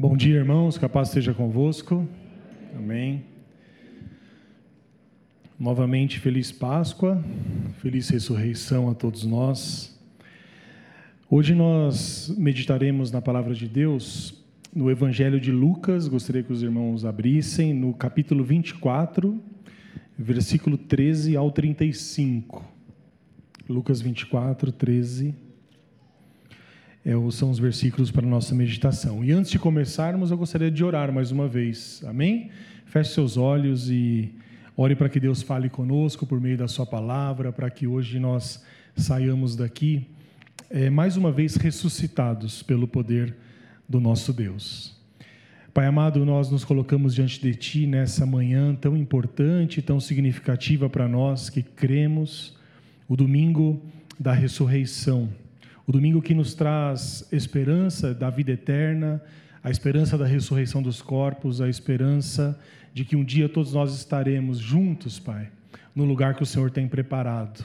Bom 0.00 0.16
dia, 0.16 0.36
irmãos, 0.36 0.78
que 0.78 0.84
a 0.86 0.88
paz 0.88 1.08
esteja 1.08 1.34
convosco. 1.34 2.08
Amém. 2.74 3.22
Novamente, 5.58 6.18
feliz 6.18 6.50
Páscoa, 6.50 7.22
feliz 7.82 8.08
ressurreição 8.08 8.88
a 8.88 8.94
todos 8.94 9.26
nós. 9.26 9.94
Hoje 11.28 11.54
nós 11.54 12.34
meditaremos 12.38 13.12
na 13.12 13.20
palavra 13.20 13.52
de 13.52 13.68
Deus 13.68 14.42
no 14.74 14.90
Evangelho 14.90 15.38
de 15.38 15.52
Lucas, 15.52 16.08
gostaria 16.08 16.42
que 16.42 16.50
os 16.50 16.62
irmãos 16.62 17.04
abrissem, 17.04 17.74
no 17.74 17.92
capítulo 17.92 18.42
24, 18.42 19.38
versículo 20.18 20.78
13 20.78 21.36
ao 21.36 21.50
35. 21.50 22.64
Lucas 23.68 24.00
24, 24.00 24.72
13 24.72 25.28
é, 25.28 25.49
são 27.30 27.50
os 27.50 27.58
versículos 27.58 28.10
para 28.10 28.26
a 28.26 28.28
nossa 28.28 28.54
meditação. 28.54 29.24
E 29.24 29.32
antes 29.32 29.50
de 29.50 29.58
começarmos, 29.58 30.30
eu 30.30 30.36
gostaria 30.36 30.70
de 30.70 30.84
orar 30.84 31.12
mais 31.12 31.30
uma 31.30 31.48
vez. 31.48 32.02
Amém? 32.06 32.50
Feche 32.84 33.14
seus 33.14 33.36
olhos 33.36 33.90
e 33.90 34.34
ore 34.76 34.94
para 34.94 35.08
que 35.08 35.18
Deus 35.18 35.42
fale 35.42 35.70
conosco 35.70 36.26
por 36.26 36.40
meio 36.40 36.58
da 36.58 36.68
Sua 36.68 36.84
palavra, 36.84 37.52
para 37.52 37.70
que 37.70 37.86
hoje 37.86 38.18
nós 38.18 38.62
saiamos 38.94 39.56
daqui 39.56 40.06
é, 40.68 40.90
mais 40.90 41.16
uma 41.16 41.32
vez 41.32 41.56
ressuscitados 41.56 42.62
pelo 42.62 42.86
poder 42.86 43.34
do 43.88 43.98
nosso 43.98 44.32
Deus. 44.32 44.94
Pai 45.72 45.86
amado, 45.86 46.24
nós 46.26 46.50
nos 46.50 46.64
colocamos 46.64 47.14
diante 47.14 47.40
de 47.40 47.54
Ti 47.54 47.86
nessa 47.86 48.26
manhã 48.26 48.74
tão 48.74 48.96
importante, 48.96 49.80
tão 49.80 50.00
significativa 50.00 50.90
para 50.90 51.08
nós 51.08 51.48
que 51.48 51.62
cremos, 51.62 52.56
o 53.08 53.16
domingo 53.16 53.80
da 54.18 54.32
ressurreição 54.32 55.30
o 55.90 55.92
domingo 55.92 56.22
que 56.22 56.34
nos 56.34 56.54
traz 56.54 57.26
esperança 57.32 58.14
da 58.14 58.30
vida 58.30 58.52
eterna, 58.52 59.20
a 59.60 59.72
esperança 59.72 60.16
da 60.16 60.24
ressurreição 60.24 60.80
dos 60.80 61.02
corpos, 61.02 61.60
a 61.60 61.68
esperança 61.68 62.56
de 62.94 63.04
que 63.04 63.16
um 63.16 63.24
dia 63.24 63.48
todos 63.48 63.72
nós 63.72 63.92
estaremos 63.92 64.58
juntos, 64.58 65.18
Pai, 65.18 65.50
no 65.92 66.04
lugar 66.04 66.36
que 66.36 66.44
o 66.44 66.46
Senhor 66.46 66.70
tem 66.70 66.86
preparado. 66.86 67.64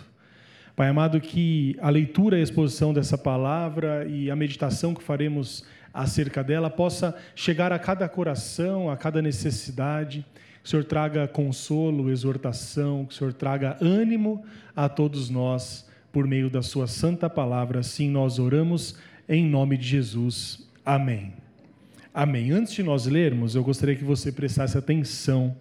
Pai 0.75 0.89
amado, 0.89 1.22
que 1.22 1.77
a 1.80 1.91
leitura 1.91 2.36
e 2.36 2.39
a 2.39 2.44
exposição 2.44 2.91
dessa 2.91 3.16
palavra 3.16 4.08
e 4.08 4.31
a 4.31 4.36
meditação 4.36 4.95
que 4.95 5.03
faremos 5.03 5.64
acerca 5.94 6.44
dela 6.44 6.71
possa 6.71 7.16
chegar 7.36 7.71
a 7.71 7.77
cada 7.77 8.09
coração, 8.09 8.89
a 8.89 8.97
cada 8.97 9.21
necessidade. 9.21 10.25
Que 10.64 10.67
o 10.67 10.69
Senhor 10.71 10.83
traga 10.86 11.27
consolo, 11.27 12.09
exortação, 12.09 13.05
que 13.05 13.14
o 13.14 13.17
Senhor 13.17 13.33
traga 13.33 13.77
ânimo 13.80 14.44
a 14.75 14.89
todos 14.89 15.30
nós 15.30 15.86
por 16.16 16.25
meio 16.25 16.49
da 16.49 16.61
Sua 16.61 16.88
santa 16.88 17.30
palavra. 17.30 17.81
Assim 17.81 18.09
nós 18.09 18.39
oramos 18.39 18.97
em 19.27 19.45
nome 19.45 19.75
de 19.75 19.85
Jesus. 19.85 20.66
Amém. 20.85 21.33
Amém. 22.13 22.52
Antes 22.52 22.71
de 22.71 22.81
nós 22.81 23.05
lermos, 23.05 23.53
eu 23.53 23.61
gostaria 23.61 23.97
que 23.97 24.03
você 24.05 24.31
prestasse 24.31 24.77
atenção 24.77 25.53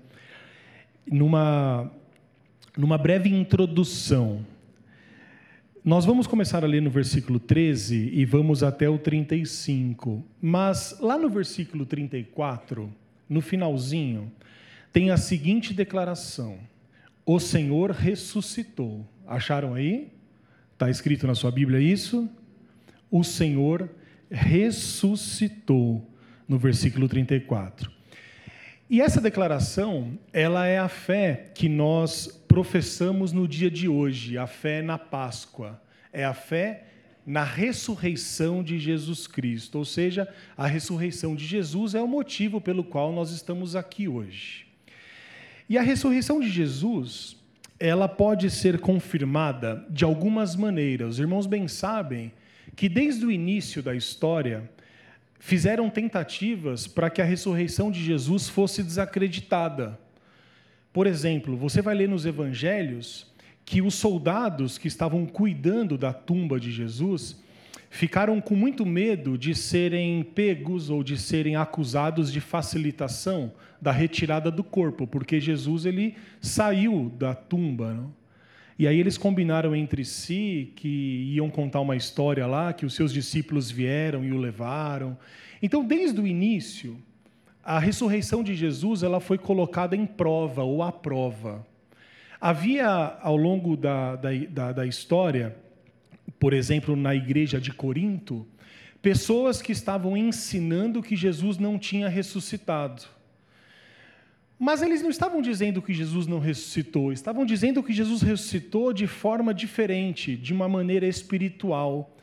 numa, 1.05 1.91
numa 2.79 2.97
breve 2.97 3.29
introdução. 3.29 4.47
Nós 5.85 6.05
vamos 6.05 6.29
começar 6.29 6.63
a 6.63 6.69
ler 6.69 6.81
no 6.81 6.89
versículo 6.89 7.41
13 7.41 8.11
e 8.15 8.25
vamos 8.25 8.63
até 8.63 8.89
o 8.89 8.97
35. 8.97 10.25
Mas 10.41 10.97
lá 11.01 11.19
no 11.19 11.29
versículo 11.29 11.85
34, 11.85 12.89
no 13.29 13.41
finalzinho, 13.41 14.31
tem 14.93 15.11
a 15.11 15.17
seguinte 15.17 15.75
declaração: 15.75 16.61
O 17.27 17.41
Senhor 17.41 17.91
ressuscitou. 17.91 19.05
Acharam 19.27 19.75
aí? 19.75 20.15
Está 20.75 20.91
escrito 20.91 21.25
na 21.25 21.37
sua 21.37 21.53
Bíblia 21.53 21.79
isso? 21.79 22.29
O 23.09 23.23
Senhor 23.23 23.89
ressuscitou, 24.29 26.05
no 26.49 26.59
versículo 26.59 27.09
34. 27.09 27.89
E 28.91 29.01
essa 29.01 29.21
declaração, 29.21 30.19
ela 30.33 30.67
é 30.67 30.79
a 30.79 30.89
fé 30.89 31.53
que 31.55 31.69
nós 31.69 32.27
professamos 32.49 33.31
no 33.31 33.47
dia 33.47 33.71
de 33.71 33.89
hoje, 33.89 34.37
a 34.37 34.49
fé 34.49 34.83
na 34.83 34.99
Páscoa. 34.99 35.81
É 36.13 36.25
a 36.25 36.35
fé 36.35 36.89
na 37.25 37.45
ressurreição 37.45 38.61
de 38.61 38.77
Jesus 38.81 39.29
Cristo, 39.29 39.79
ou 39.79 39.85
seja, 39.85 40.29
a 40.57 40.67
ressurreição 40.67 41.37
de 41.37 41.47
Jesus 41.47 41.95
é 41.95 42.03
o 42.03 42.09
motivo 42.09 42.61
pelo 42.61 42.83
qual 42.83 43.13
nós 43.13 43.31
estamos 43.31 43.77
aqui 43.77 44.09
hoje. 44.09 44.67
E 45.69 45.79
a 45.79 45.83
ressurreição 45.83 46.41
de 46.41 46.51
Jesus, 46.51 47.37
ela 47.79 48.09
pode 48.09 48.51
ser 48.51 48.81
confirmada 48.81 49.85
de 49.91 50.05
algumas 50.05 50.57
maneiras. 50.57 51.15
Os 51.15 51.19
irmãos 51.19 51.47
bem 51.47 51.67
sabem 51.69 52.33
que 52.77 52.89
desde 52.89 53.27
o 53.27 53.31
início 53.31 53.83
da 53.83 53.95
história 53.95 54.71
fizeram 55.39 55.91
tentativas 55.91 56.87
para 56.87 57.11
que 57.11 57.21
a 57.21 57.25
ressurreição 57.25 57.91
de 57.91 58.03
Jesus 58.03 58.49
fosse 58.49 58.83
desacreditada. 58.83 59.99
Por 60.93 61.07
exemplo, 61.07 61.57
você 61.57 61.83
vai 61.83 61.95
ler 61.95 62.09
nos 62.09 62.25
evangelhos 62.25 63.31
que 63.65 63.83
os 63.83 63.95
soldados 63.95 64.79
que 64.79 64.89
estavam 64.89 65.27
cuidando 65.27 65.99
da 65.99 66.13
tumba 66.13 66.61
de 66.61 66.71
Jesus 66.71 67.43
ficaram 67.95 68.41
com 68.41 68.57
muito 68.57 68.85
medo 68.85 69.39
de 69.39 69.55
serem 69.55 70.25
pegos 70.25 70.91
ou 70.91 71.05
de 71.05 71.17
serem 71.17 71.55
acusados 71.55 72.33
de 72.33 72.41
facilitação 72.41 73.53
da 73.81 73.93
retirada 73.93 74.51
do 74.51 74.65
corpo, 74.65 75.07
porque 75.07 75.39
Jesus 75.41 75.87
ele 75.87 76.17
saiu 76.41 77.09
da 77.17 77.37
tumba. 77.37 77.95
Não? 77.95 78.13
E 78.77 78.89
aí 78.89 78.99
eles 78.99 79.17
combinaram 79.17 79.77
entre 79.77 80.05
si 80.05 80.73
que 80.75 81.33
iam 81.37 81.49
contar 81.49 81.81
uma 81.83 81.95
história 81.95 82.45
lá, 82.49 82.73
que 82.73 82.85
os 82.85 82.95
seus 82.95 83.13
discípulos 83.13 83.71
vieram 83.71 84.25
e 84.25 84.33
o 84.33 84.39
levaram. 84.39 85.17
Então, 85.63 85.85
desde 85.85 86.21
o 86.21 86.27
início, 86.27 87.01
a 87.63 87.79
ressurreição 87.79 88.43
de 88.43 88.57
Jesus 88.57 89.05
ela 89.05 89.21
foi 89.21 89.39
colocada 89.39 89.95
em 89.95 90.05
prova 90.05 90.65
ou 90.65 90.83
à 90.83 90.91
prova. 90.91 91.65
Havia, 92.41 92.89
ao 93.23 93.37
longo 93.37 93.77
da, 93.77 94.17
da, 94.17 94.31
da, 94.51 94.73
da 94.73 94.87
história, 94.87 95.57
por 96.45 96.53
exemplo, 96.53 96.95
na 96.95 97.15
igreja 97.15 97.59
de 97.59 97.73
Corinto, 97.73 98.47
pessoas 99.01 99.63
que 99.63 99.73
estavam 99.73 100.15
ensinando 100.15 101.03
que 101.03 101.17
Jesus 101.17 101.57
não 101.57 101.79
tinha 101.79 102.07
ressuscitado. 102.07 103.03
Mas 104.59 104.83
eles 104.83 105.01
não 105.01 105.09
estavam 105.09 105.41
dizendo 105.41 105.81
que 105.81 105.95
Jesus 105.95 106.27
não 106.27 106.39
ressuscitou, 106.39 107.15
estavam 107.15 107.47
dizendo 107.47 107.83
que 107.83 107.95
Jesus 107.95 108.21
ressuscitou 108.21 108.93
de 108.93 109.07
forma 109.07 109.55
diferente, 109.55 110.37
de 110.37 110.53
uma 110.53 110.69
maneira 110.69 111.07
espiritual. 111.07 112.15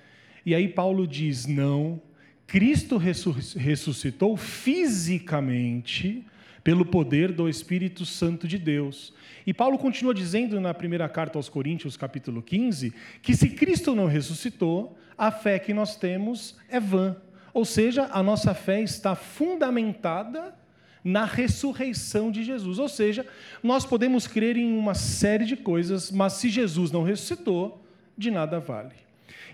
E 0.45 0.53
aí 0.53 0.67
Paulo 0.67 1.07
diz: 1.07 1.47
não, 1.47 1.99
Cristo 2.45 2.97
ressuscitou 2.97 4.37
fisicamente 4.37 6.23
pelo 6.63 6.85
poder 6.85 7.31
do 7.31 7.49
Espírito 7.49 8.05
Santo 8.05 8.47
de 8.47 8.57
Deus. 8.57 9.13
E 9.45 9.53
Paulo 9.53 9.77
continua 9.77 10.13
dizendo 10.13 10.59
na 10.59 10.73
primeira 10.73 11.09
carta 11.09 11.37
aos 11.37 11.49
Coríntios, 11.49 11.97
capítulo 11.97 12.41
15, 12.41 12.93
que 13.21 13.35
se 13.35 13.49
Cristo 13.49 13.95
não 13.95 14.05
ressuscitou, 14.05 14.97
a 15.17 15.31
fé 15.31 15.59
que 15.59 15.73
nós 15.73 15.95
temos 15.95 16.55
é 16.69 16.79
vã. 16.79 17.15
Ou 17.53 17.65
seja, 17.65 18.09
a 18.11 18.23
nossa 18.23 18.53
fé 18.53 18.81
está 18.81 19.15
fundamentada 19.15 20.55
na 21.03 21.25
ressurreição 21.25 22.31
de 22.31 22.43
Jesus. 22.43 22.79
Ou 22.79 22.87
seja, 22.87 23.25
nós 23.61 23.85
podemos 23.85 24.27
crer 24.27 24.55
em 24.55 24.77
uma 24.77 24.93
série 24.93 25.45
de 25.45 25.57
coisas, 25.57 26.11
mas 26.11 26.33
se 26.33 26.49
Jesus 26.49 26.91
não 26.91 27.03
ressuscitou, 27.03 27.83
de 28.17 28.29
nada 28.29 28.59
vale. 28.59 28.93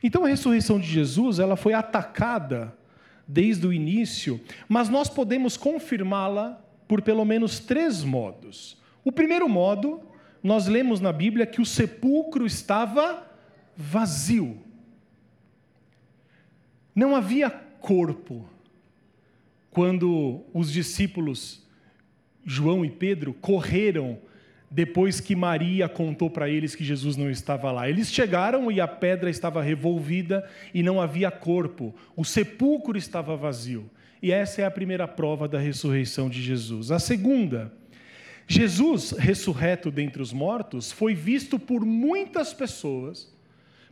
Então 0.04 0.26
a 0.26 0.28
ressurreição 0.28 0.80
de 0.80 0.88
Jesus, 0.88 1.40
ela 1.40 1.56
foi 1.56 1.74
atacada 1.74 2.76
desde 3.28 3.66
o 3.66 3.74
início, 3.74 4.40
mas 4.68 4.90
nós 4.90 5.10
podemos 5.10 5.58
confirmá-la 5.58 6.62
por 6.88 7.02
pelo 7.02 7.26
menos 7.26 7.60
três 7.60 8.04
modos. 8.04 8.78
O 9.04 9.12
primeiro 9.12 9.48
modo, 9.48 10.02
nós 10.42 10.68
lemos 10.68 11.00
na 11.00 11.12
Bíblia 11.12 11.46
que 11.46 11.62
o 11.62 11.66
sepulcro 11.66 12.46
estava 12.46 13.26
vazio. 13.76 14.58
Não 16.96 17.16
havia 17.16 17.50
corpo 17.50 18.50
quando 19.70 20.44
os 20.54 20.72
discípulos 20.72 21.64
João 22.44 22.84
e 22.84 22.90
Pedro 22.90 23.34
correram 23.34 24.20
depois 24.70 25.20
que 25.20 25.36
Maria 25.36 25.88
contou 25.88 26.30
para 26.30 26.50
eles 26.50 26.76
que 26.76 26.84
Jesus 26.84 27.16
não 27.16 27.30
estava 27.30 27.72
lá. 27.72 27.90
Eles 27.90 28.12
chegaram 28.12 28.72
e 28.72 28.82
a 28.82 28.88
pedra 28.88 29.30
estava 29.30 29.62
revolvida 29.62 30.48
e 30.74 30.84
não 30.84 31.00
havia 31.00 31.32
corpo, 31.32 31.94
o 32.16 32.26
sepulcro 32.26 32.98
estava 32.98 33.36
vazio. 33.36 33.90
E 34.22 34.32
essa 34.32 34.62
é 34.62 34.66
a 34.66 34.72
primeira 34.72 35.08
prova 35.08 35.48
da 35.48 35.60
ressurreição 35.60 36.30
de 36.30 36.42
Jesus. 36.42 36.92
A 36.92 37.00
segunda, 37.00 37.72
Jesus, 38.48 39.12
ressurreto 39.12 39.92
dentre 39.92 40.22
os 40.22 40.34
mortos, 40.34 40.92
foi 40.92 41.14
visto 41.14 41.60
por 41.60 41.86
muitas 41.86 42.54
pessoas 42.54 43.36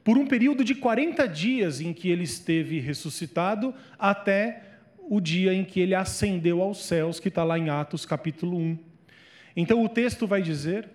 por 0.03 0.19
um 0.19 0.27
período 0.27 0.63
de 0.63 0.75
40 0.75 1.27
dias 1.27 1.81
em 1.81 1.91
que 1.91 2.09
ele 2.09 2.23
esteve 2.23 2.79
ressuscitado 2.79 3.73
até 3.97 4.61
o 5.09 5.19
dia 5.19 5.51
em 5.51 5.63
que 5.63 5.79
ele 5.79 5.95
ascendeu 5.95 6.61
aos 6.61 6.85
céus, 6.85 7.19
que 7.19 7.27
está 7.27 7.43
lá 7.43 7.57
em 7.57 7.69
Atos 7.69 8.05
capítulo 8.05 8.57
1. 8.57 8.77
Então 9.55 9.83
o 9.83 9.89
texto 9.89 10.27
vai 10.27 10.43
dizer 10.43 10.89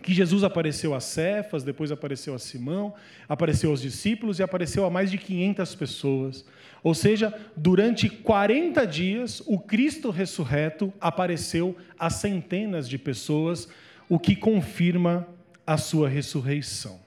que 0.00 0.12
Jesus 0.14 0.42
apareceu 0.42 0.94
a 0.94 1.00
Cefas, 1.00 1.62
depois 1.62 1.92
apareceu 1.92 2.34
a 2.34 2.38
Simão, 2.38 2.94
apareceu 3.28 3.70
aos 3.70 3.80
discípulos 3.80 4.38
e 4.38 4.42
apareceu 4.42 4.84
a 4.84 4.90
mais 4.90 5.10
de 5.10 5.18
500 5.18 5.74
pessoas. 5.74 6.44
Ou 6.82 6.94
seja, 6.94 7.32
durante 7.56 8.08
40 8.08 8.86
dias, 8.86 9.42
o 9.46 9.58
Cristo 9.58 10.10
ressurreto 10.10 10.92
apareceu 11.00 11.76
a 11.98 12.08
centenas 12.08 12.88
de 12.88 12.98
pessoas, 12.98 13.68
o 14.08 14.18
que 14.18 14.34
confirma 14.34 15.28
a 15.66 15.76
sua 15.76 16.08
ressurreição. 16.08 17.00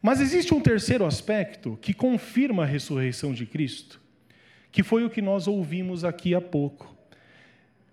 Mas 0.00 0.20
existe 0.20 0.52
um 0.52 0.60
terceiro 0.60 1.06
aspecto 1.06 1.78
que 1.80 1.94
confirma 1.94 2.64
a 2.64 2.66
ressurreição 2.66 3.32
de 3.32 3.46
Cristo, 3.46 4.00
que 4.72 4.82
foi 4.82 5.04
o 5.04 5.10
que 5.10 5.22
nós 5.22 5.46
ouvimos 5.46 6.04
aqui 6.04 6.34
há 6.34 6.40
pouco. 6.40 6.91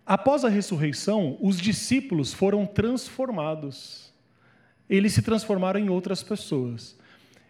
Após 0.09 0.43
a 0.43 0.49
ressurreição, 0.49 1.37
os 1.39 1.61
discípulos 1.61 2.33
foram 2.33 2.65
transformados. 2.65 4.11
Eles 4.89 5.13
se 5.13 5.21
transformaram 5.21 5.79
em 5.79 5.87
outras 5.87 6.23
pessoas. 6.23 6.97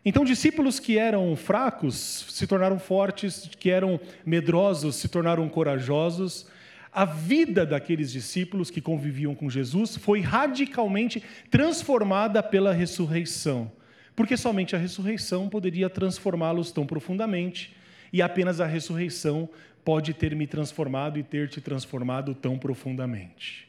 Então, 0.04 0.26
discípulos 0.26 0.78
que 0.78 0.98
eram 0.98 1.34
fracos 1.38 2.26
se 2.28 2.46
tornaram 2.46 2.78
fortes, 2.78 3.50
que 3.58 3.70
eram 3.70 3.98
medrosos 4.26 4.98
se 4.98 5.08
tornaram 5.08 5.48
corajosos. 5.48 6.48
A 6.92 7.06
vida 7.06 7.66
daqueles 7.66 8.12
discípulos 8.12 8.70
que 8.70 8.82
conviviam 8.82 9.34
com 9.34 9.50
Jesus 9.50 9.96
foi 9.96 10.20
radicalmente 10.20 11.24
transformada 11.50 12.44
pela 12.44 12.74
ressurreição, 12.74 13.72
porque 14.18 14.36
somente 14.36 14.76
a 14.76 14.80
ressurreição 14.80 15.48
poderia 15.48 15.90
transformá-los 15.90 16.74
tão 16.74 16.86
profundamente, 16.86 17.74
e 18.12 18.22
apenas 18.22 18.60
a 18.60 18.66
ressurreição 18.66 19.50
pode 19.84 20.14
ter 20.14 20.36
me 20.36 20.46
transformado 20.46 21.18
e 21.18 21.24
ter 21.24 21.50
te 21.50 21.62
transformado 21.62 22.36
tão 22.36 22.58
profundamente. 22.58 23.68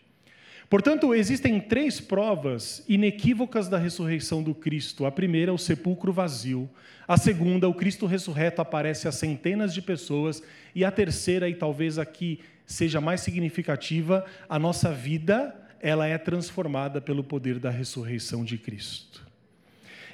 Portanto, 0.68 1.12
existem 1.12 1.58
três 1.60 2.00
provas 2.00 2.84
inequívocas 2.88 3.68
da 3.68 3.76
ressurreição 3.76 4.40
do 4.40 4.54
Cristo. 4.54 5.04
A 5.04 5.10
primeira, 5.10 5.52
o 5.52 5.58
sepulcro 5.58 6.12
vazio. 6.12 6.70
A 7.08 7.16
segunda, 7.16 7.68
o 7.68 7.74
Cristo 7.74 8.06
ressurreto 8.06 8.62
aparece 8.62 9.08
a 9.08 9.12
centenas 9.12 9.74
de 9.74 9.82
pessoas. 9.82 10.40
E 10.72 10.84
a 10.84 10.92
terceira, 10.92 11.48
e 11.48 11.54
talvez 11.54 11.98
aqui 11.98 12.38
seja 12.64 13.00
mais 13.00 13.20
significativa, 13.20 14.24
a 14.48 14.60
nossa 14.60 14.92
vida, 14.92 15.52
ela 15.80 16.06
é 16.06 16.16
transformada 16.16 17.00
pelo 17.00 17.24
poder 17.24 17.58
da 17.58 17.70
ressurreição 17.70 18.44
de 18.44 18.56
Cristo. 18.56 19.26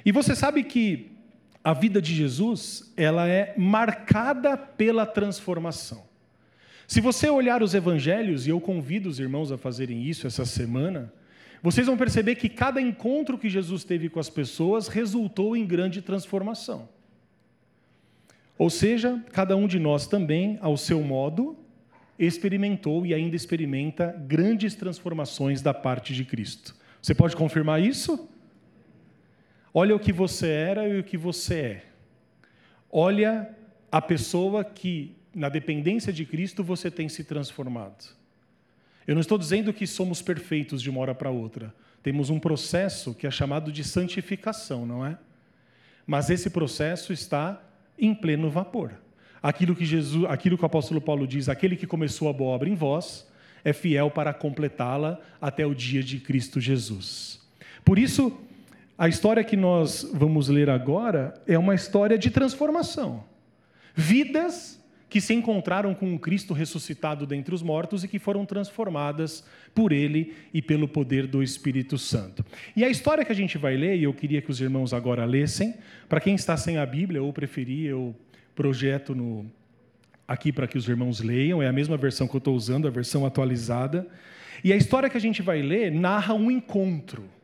E 0.03 0.11
você 0.11 0.35
sabe 0.35 0.63
que 0.63 1.11
a 1.67 1.73
vida 1.73 2.01
de 2.01 2.15
Jesus, 2.15 2.93
ela 2.95 3.27
é 3.27 3.53
marcada 3.57 4.55
pela 4.55 5.05
transformação. 5.05 6.01
Se 6.87 7.01
você 7.01 7.29
olhar 7.29 7.61
os 7.61 7.73
evangelhos, 7.73 8.47
e 8.47 8.51
eu 8.51 8.61
convido 8.61 9.09
os 9.09 9.19
irmãos 9.19 9.51
a 9.51 9.57
fazerem 9.57 10.01
isso 10.01 10.25
essa 10.25 10.45
semana, 10.45 11.11
vocês 11.61 11.85
vão 11.85 11.97
perceber 11.97 12.35
que 12.35 12.47
cada 12.47 12.79
encontro 12.79 13.37
que 13.37 13.49
Jesus 13.49 13.83
teve 13.83 14.07
com 14.07 14.17
as 14.17 14.29
pessoas 14.29 14.87
resultou 14.87 15.57
em 15.57 15.65
grande 15.65 16.01
transformação. 16.01 16.87
Ou 18.57 18.69
seja, 18.69 19.21
cada 19.33 19.57
um 19.57 19.67
de 19.67 19.77
nós 19.77 20.07
também, 20.07 20.57
ao 20.61 20.77
seu 20.77 21.01
modo, 21.01 21.57
experimentou 22.17 23.05
e 23.05 23.13
ainda 23.13 23.35
experimenta 23.35 24.15
grandes 24.25 24.73
transformações 24.73 25.61
da 25.61 25.73
parte 25.73 26.13
de 26.13 26.23
Cristo. 26.23 26.73
Você 27.01 27.13
pode 27.13 27.35
confirmar 27.35 27.81
isso? 27.83 28.29
Olha 29.79 29.95
o 29.95 29.99
que 29.99 30.11
você 30.11 30.47
era 30.47 30.87
e 30.87 30.99
o 30.99 31.03
que 31.03 31.15
você 31.15 31.53
é. 31.53 31.85
Olha 32.91 33.47
a 33.91 34.01
pessoa 34.01 34.63
que, 34.63 35.15
na 35.35 35.49
dependência 35.49 36.11
de 36.11 36.25
Cristo, 36.25 36.63
você 36.63 36.89
tem 36.89 37.07
se 37.07 37.23
transformado. 37.23 38.09
Eu 39.05 39.13
não 39.13 39.21
estou 39.21 39.37
dizendo 39.37 39.71
que 39.71 39.85
somos 39.85 40.19
perfeitos 40.19 40.81
de 40.81 40.89
uma 40.89 40.99
hora 41.01 41.13
para 41.13 41.29
outra. 41.29 41.71
Temos 42.01 42.31
um 42.31 42.39
processo 42.39 43.13
que 43.13 43.27
é 43.27 43.29
chamado 43.29 43.71
de 43.71 43.83
santificação, 43.83 44.83
não 44.83 45.05
é? 45.05 45.15
Mas 46.07 46.31
esse 46.31 46.49
processo 46.49 47.13
está 47.13 47.61
em 47.99 48.15
pleno 48.15 48.49
vapor. 48.49 48.93
Aquilo 49.43 49.75
que 49.75 49.85
Jesus, 49.85 50.25
aquilo 50.27 50.57
que 50.57 50.63
o 50.63 50.65
apóstolo 50.65 50.99
Paulo 50.99 51.27
diz, 51.27 51.49
aquele 51.49 51.75
que 51.75 51.85
começou 51.85 52.27
a 52.29 52.33
boa 52.33 52.55
obra 52.55 52.67
em 52.67 52.73
vós, 52.73 53.27
é 53.63 53.73
fiel 53.73 54.09
para 54.09 54.33
completá-la 54.33 55.19
até 55.39 55.67
o 55.67 55.75
dia 55.75 56.01
de 56.01 56.19
Cristo 56.19 56.59
Jesus. 56.59 57.39
Por 57.85 57.99
isso, 57.99 58.35
a 58.97 59.07
história 59.07 59.43
que 59.43 59.55
nós 59.55 60.09
vamos 60.11 60.49
ler 60.49 60.69
agora 60.69 61.33
é 61.45 61.57
uma 61.57 61.75
história 61.75 62.17
de 62.17 62.31
transformação. 62.31 63.23
Vidas 63.93 64.83
que 65.09 65.21
se 65.21 65.33
encontraram 65.33 65.93
com 65.93 66.13
o 66.13 66.19
Cristo 66.19 66.53
ressuscitado 66.53 67.25
dentre 67.25 67.53
os 67.53 67.61
mortos 67.61 68.03
e 68.03 68.07
que 68.07 68.19
foram 68.19 68.45
transformadas 68.45 69.45
por 69.73 69.91
Ele 69.91 70.33
e 70.53 70.61
pelo 70.61 70.87
poder 70.87 71.27
do 71.27 71.43
Espírito 71.43 71.97
Santo. 71.97 72.43
E 72.75 72.83
a 72.83 72.89
história 72.89 73.23
que 73.23 73.31
a 73.31 73.35
gente 73.35 73.57
vai 73.57 73.77
ler, 73.77 73.97
e 73.97 74.03
eu 74.03 74.13
queria 74.13 74.41
que 74.41 74.51
os 74.51 74.59
irmãos 74.59 74.93
agora 74.93 75.23
lessem, 75.25 75.75
para 76.09 76.19
quem 76.19 76.35
está 76.35 76.57
sem 76.57 76.77
a 76.77 76.85
Bíblia 76.85 77.21
ou 77.21 77.31
preferir, 77.31 77.89
eu 77.89 78.15
projeto 78.53 79.15
no, 79.15 79.45
aqui 80.27 80.51
para 80.51 80.67
que 80.67 80.77
os 80.77 80.89
irmãos 80.89 81.21
leiam, 81.21 81.61
é 81.61 81.67
a 81.67 81.73
mesma 81.73 81.95
versão 81.95 82.27
que 82.27 82.35
eu 82.35 82.39
estou 82.39 82.55
usando, 82.55 82.87
a 82.87 82.91
versão 82.91 83.25
atualizada. 83.25 84.07
E 84.63 84.73
a 84.73 84.75
história 84.75 85.09
que 85.09 85.17
a 85.17 85.21
gente 85.21 85.41
vai 85.41 85.61
ler 85.61 85.91
narra 85.91 86.33
um 86.33 86.51
encontro 86.51 87.36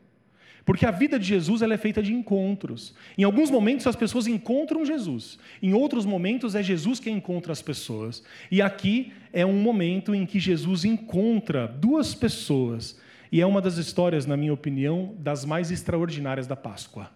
porque 0.65 0.85
a 0.85 0.91
vida 0.91 1.19
de 1.19 1.25
Jesus 1.25 1.61
ela 1.61 1.73
é 1.73 1.77
feita 1.77 2.01
de 2.01 2.13
encontros. 2.13 2.93
Em 3.17 3.23
alguns 3.23 3.49
momentos 3.49 3.85
as 3.85 3.95
pessoas 3.95 4.27
encontram 4.27 4.85
Jesus, 4.85 5.37
em 5.61 5.73
outros 5.73 6.05
momentos 6.05 6.55
é 6.55 6.63
Jesus 6.63 6.99
quem 6.99 7.17
encontra 7.17 7.51
as 7.51 7.61
pessoas. 7.61 8.23
E 8.49 8.61
aqui 8.61 9.11
é 9.31 9.45
um 9.45 9.57
momento 9.61 10.15
em 10.15 10.25
que 10.25 10.39
Jesus 10.39 10.85
encontra 10.85 11.67
duas 11.67 12.15
pessoas. 12.15 12.99
E 13.31 13.41
é 13.41 13.45
uma 13.45 13.59
das 13.59 13.77
histórias, 13.77 14.25
na 14.25 14.37
minha 14.37 14.53
opinião, 14.53 15.15
das 15.17 15.43
mais 15.43 15.71
extraordinárias 15.71 16.45
da 16.45 16.55
Páscoa. 16.55 17.09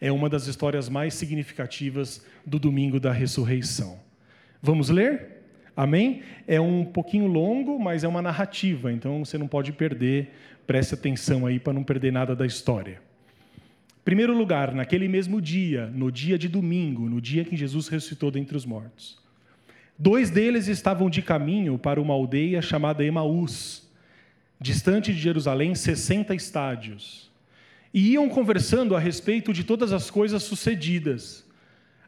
É 0.00 0.10
uma 0.10 0.28
das 0.28 0.48
histórias 0.48 0.88
mais 0.88 1.14
significativas 1.14 2.26
do 2.44 2.58
domingo 2.58 2.98
da 2.98 3.12
ressurreição. 3.12 4.00
Vamos 4.60 4.88
ler? 4.88 5.41
Amém? 5.76 6.22
É 6.46 6.60
um 6.60 6.84
pouquinho 6.84 7.26
longo, 7.26 7.78
mas 7.78 8.04
é 8.04 8.08
uma 8.08 8.20
narrativa, 8.20 8.92
então 8.92 9.24
você 9.24 9.38
não 9.38 9.48
pode 9.48 9.72
perder 9.72 10.30
Preste 10.66 10.94
atenção 10.94 11.44
aí 11.46 11.58
para 11.58 11.72
não 11.72 11.82
perder 11.82 12.12
nada 12.12 12.36
da 12.36 12.46
história. 12.46 13.02
Primeiro 14.04 14.36
lugar, 14.36 14.74
naquele 14.74 15.08
mesmo 15.08 15.40
dia, 15.40 15.86
no 15.86 16.10
dia 16.10 16.38
de 16.38 16.48
domingo, 16.48 17.08
no 17.08 17.20
dia 17.20 17.44
que 17.44 17.56
Jesus 17.56 17.88
ressuscitou 17.88 18.30
dentre 18.30 18.56
os 18.56 18.64
mortos, 18.64 19.18
dois 19.98 20.30
deles 20.30 20.68
estavam 20.68 21.10
de 21.10 21.22
caminho 21.22 21.78
para 21.78 22.00
uma 22.00 22.14
aldeia 22.14 22.62
chamada 22.62 23.04
Emaús, 23.04 23.88
distante 24.60 25.12
de 25.12 25.18
Jerusalém 25.18 25.74
60 25.74 26.34
estádios, 26.34 27.30
e 27.92 28.12
iam 28.12 28.28
conversando 28.28 28.96
a 28.96 29.00
respeito 29.00 29.52
de 29.52 29.64
todas 29.64 29.92
as 29.92 30.10
coisas 30.10 30.42
sucedidas. 30.42 31.41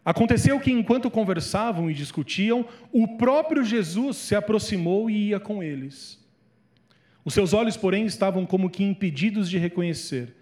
Aconteceu 0.05 0.61
que, 0.61 0.71
enquanto 0.71 1.11
conversavam 1.11 1.91
e 1.91 1.95
discutiam, 1.95 2.67
o 2.93 3.17
próprio 3.17 3.65
Jesus 3.65 4.19
se 4.19 4.35
aproximou 4.35 5.09
e 5.09 5.29
ia 5.29 5.41
com 5.41 5.63
eles. 5.63 6.23
Os 7.25 7.33
seus 7.33 7.55
olhos, 7.55 7.77
porém, 7.77 8.05
estavam 8.05 8.45
como 8.45 8.69
que 8.69 8.85
impedidos 8.85 9.49
de 9.49 9.57
reconhecer. 9.57 10.35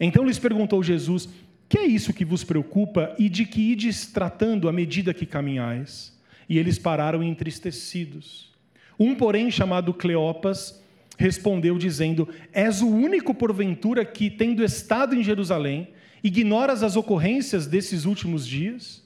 Então 0.00 0.24
lhes 0.24 0.38
perguntou 0.38 0.82
Jesus: 0.82 1.28
Que 1.68 1.78
é 1.78 1.86
isso 1.86 2.12
que 2.12 2.24
vos 2.24 2.42
preocupa 2.42 3.14
e 3.18 3.28
de 3.28 3.46
que 3.46 3.70
ides 3.70 4.06
tratando 4.06 4.68
à 4.68 4.72
medida 4.72 5.14
que 5.14 5.24
caminhais? 5.24 6.20
E 6.48 6.58
eles 6.58 6.76
pararam 6.76 7.22
entristecidos. 7.22 8.50
Um, 8.98 9.14
porém, 9.14 9.48
chamado 9.48 9.94
Cleopas, 9.94 10.82
respondeu 11.16 11.78
dizendo: 11.78 12.28
És 12.52 12.82
o 12.82 12.88
único 12.88 13.32
porventura 13.32 14.04
que, 14.04 14.28
tendo 14.28 14.64
estado 14.64 15.14
em 15.14 15.22
Jerusalém, 15.22 15.88
ignoras 16.22 16.82
as 16.82 16.96
ocorrências 16.96 17.66
desses 17.66 18.04
últimos 18.04 18.46
dias? 18.46 19.02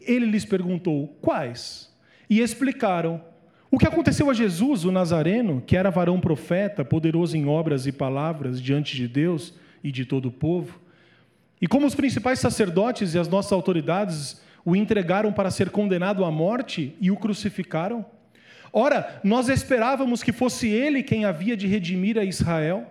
Ele 0.00 0.26
lhes 0.26 0.44
perguntou: 0.44 1.08
Quais? 1.20 1.92
E 2.28 2.40
explicaram 2.40 3.22
o 3.70 3.78
que 3.78 3.86
aconteceu 3.86 4.30
a 4.30 4.34
Jesus, 4.34 4.84
o 4.84 4.92
Nazareno, 4.92 5.62
que 5.66 5.76
era 5.76 5.90
varão 5.90 6.20
profeta, 6.20 6.84
poderoso 6.84 7.36
em 7.36 7.46
obras 7.46 7.86
e 7.86 7.92
palavras 7.92 8.60
diante 8.60 8.96
de 8.96 9.06
Deus 9.06 9.54
e 9.84 9.92
de 9.92 10.04
todo 10.04 10.28
o 10.28 10.32
povo, 10.32 10.80
e 11.60 11.66
como 11.66 11.86
os 11.86 11.94
principais 11.94 12.38
sacerdotes 12.38 13.14
e 13.14 13.18
as 13.18 13.28
nossas 13.28 13.52
autoridades 13.52 14.40
o 14.64 14.76
entregaram 14.76 15.32
para 15.32 15.50
ser 15.50 15.70
condenado 15.70 16.24
à 16.24 16.30
morte 16.30 16.94
e 17.00 17.10
o 17.10 17.16
crucificaram? 17.16 18.04
Ora, 18.72 19.20
nós 19.24 19.48
esperávamos 19.48 20.22
que 20.22 20.32
fosse 20.32 20.68
ele 20.68 21.02
quem 21.02 21.24
havia 21.24 21.56
de 21.56 21.66
redimir 21.66 22.18
a 22.18 22.24
Israel, 22.24 22.86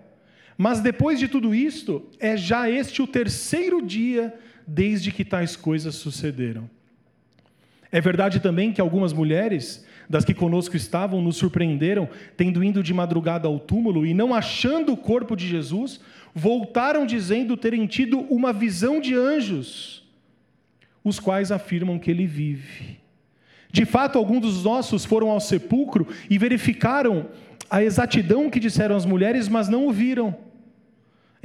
mas 0.57 0.79
depois 0.79 1.19
de 1.19 1.27
tudo 1.27 1.53
isto, 1.53 2.03
é 2.19 2.35
já 2.35 2.69
este 2.69 3.01
o 3.01 3.07
terceiro 3.07 3.81
dia 3.81 4.33
desde 4.65 5.11
que 5.11 5.23
tais 5.23 5.55
coisas 5.55 5.95
sucederam. 5.95 6.69
É 7.91 8.01
verdade 8.01 8.39
também 8.39 8.73
que 8.73 8.81
algumas 8.81 9.13
mulheres 9.13 9.85
das 10.09 10.25
que 10.25 10.33
conosco 10.33 10.75
estavam 10.75 11.21
nos 11.21 11.37
surpreenderam, 11.37 12.09
tendo 12.35 12.63
ido 12.63 12.81
de 12.81 12.93
madrugada 12.93 13.47
ao 13.47 13.59
túmulo 13.59 14.05
e 14.05 14.13
não 14.13 14.33
achando 14.33 14.93
o 14.93 14.97
corpo 14.97 15.35
de 15.35 15.47
Jesus, 15.47 15.99
voltaram 16.33 17.05
dizendo 17.05 17.57
terem 17.57 17.85
tido 17.85 18.19
uma 18.21 18.53
visão 18.53 18.99
de 18.99 19.13
anjos, 19.13 20.03
os 21.03 21.19
quais 21.19 21.51
afirmam 21.51 21.99
que 21.99 22.09
ele 22.09 22.25
vive. 22.25 22.97
De 23.71 23.85
fato, 23.85 24.17
alguns 24.17 24.41
dos 24.41 24.63
nossos 24.63 25.03
foram 25.03 25.29
ao 25.29 25.39
sepulcro 25.39 26.07
e 26.29 26.37
verificaram 26.37 27.27
a 27.69 27.83
exatidão 27.83 28.49
que 28.49 28.59
disseram 28.59 28.95
as 28.95 29.05
mulheres, 29.05 29.49
mas 29.49 29.67
não 29.67 29.87
o 29.87 29.91
viram. 29.91 30.46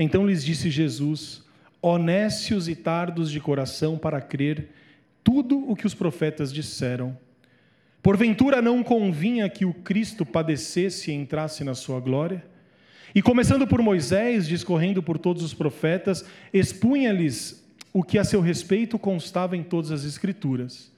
Então 0.02 0.26
lhes 0.26 0.44
disse 0.44 0.68
Jesus: 0.68 1.44
Honécios 1.80 2.68
e 2.68 2.74
tardos 2.74 3.30
de 3.30 3.38
coração 3.38 3.96
para 3.96 4.20
crer 4.20 4.70
tudo 5.22 5.70
o 5.70 5.76
que 5.76 5.86
os 5.86 5.94
profetas 5.94 6.52
disseram. 6.52 7.16
Porventura 8.02 8.60
não 8.60 8.82
convinha 8.82 9.48
que 9.48 9.64
o 9.64 9.72
Cristo 9.72 10.26
padecesse 10.26 11.12
e 11.12 11.14
entrasse 11.14 11.62
na 11.62 11.74
sua 11.74 12.00
glória? 12.00 12.44
E 13.14 13.22
começando 13.22 13.64
por 13.64 13.80
Moisés, 13.80 14.48
discorrendo 14.48 15.02
por 15.02 15.18
todos 15.18 15.42
os 15.42 15.54
profetas, 15.54 16.24
expunha-lhes 16.52 17.64
o 17.92 18.02
que 18.02 18.18
a 18.18 18.24
seu 18.24 18.40
respeito 18.40 18.98
constava 18.98 19.56
em 19.56 19.62
todas 19.62 19.92
as 19.92 20.04
Escrituras. 20.04 20.90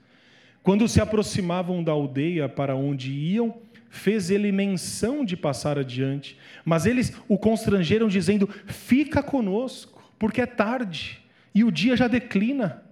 Quando 0.63 0.89
se 0.89 0.99
aproximavam 0.99 1.85
da 1.85 1.93
aldeia 1.93 2.49
para 2.49 2.75
onde 2.75 3.13
iam, 3.13 3.55
fez 3.95 4.31
ele 4.31 4.51
menção 4.53 5.25
de 5.25 5.37
passar 5.37 5.79
adiante, 5.79 6.39
mas 6.65 6.87
eles 6.87 7.13
o 7.29 7.39
constrangeram, 7.39 8.09
dizendo: 8.09 8.49
Fica 8.67 9.23
conosco, 9.23 10.13
porque 10.19 10.41
é 10.41 10.47
tarde 10.47 11.21
e 11.55 11.65
o 11.65 11.71
dia 11.71 11.97
já 11.97 12.09
declina. 12.09 12.83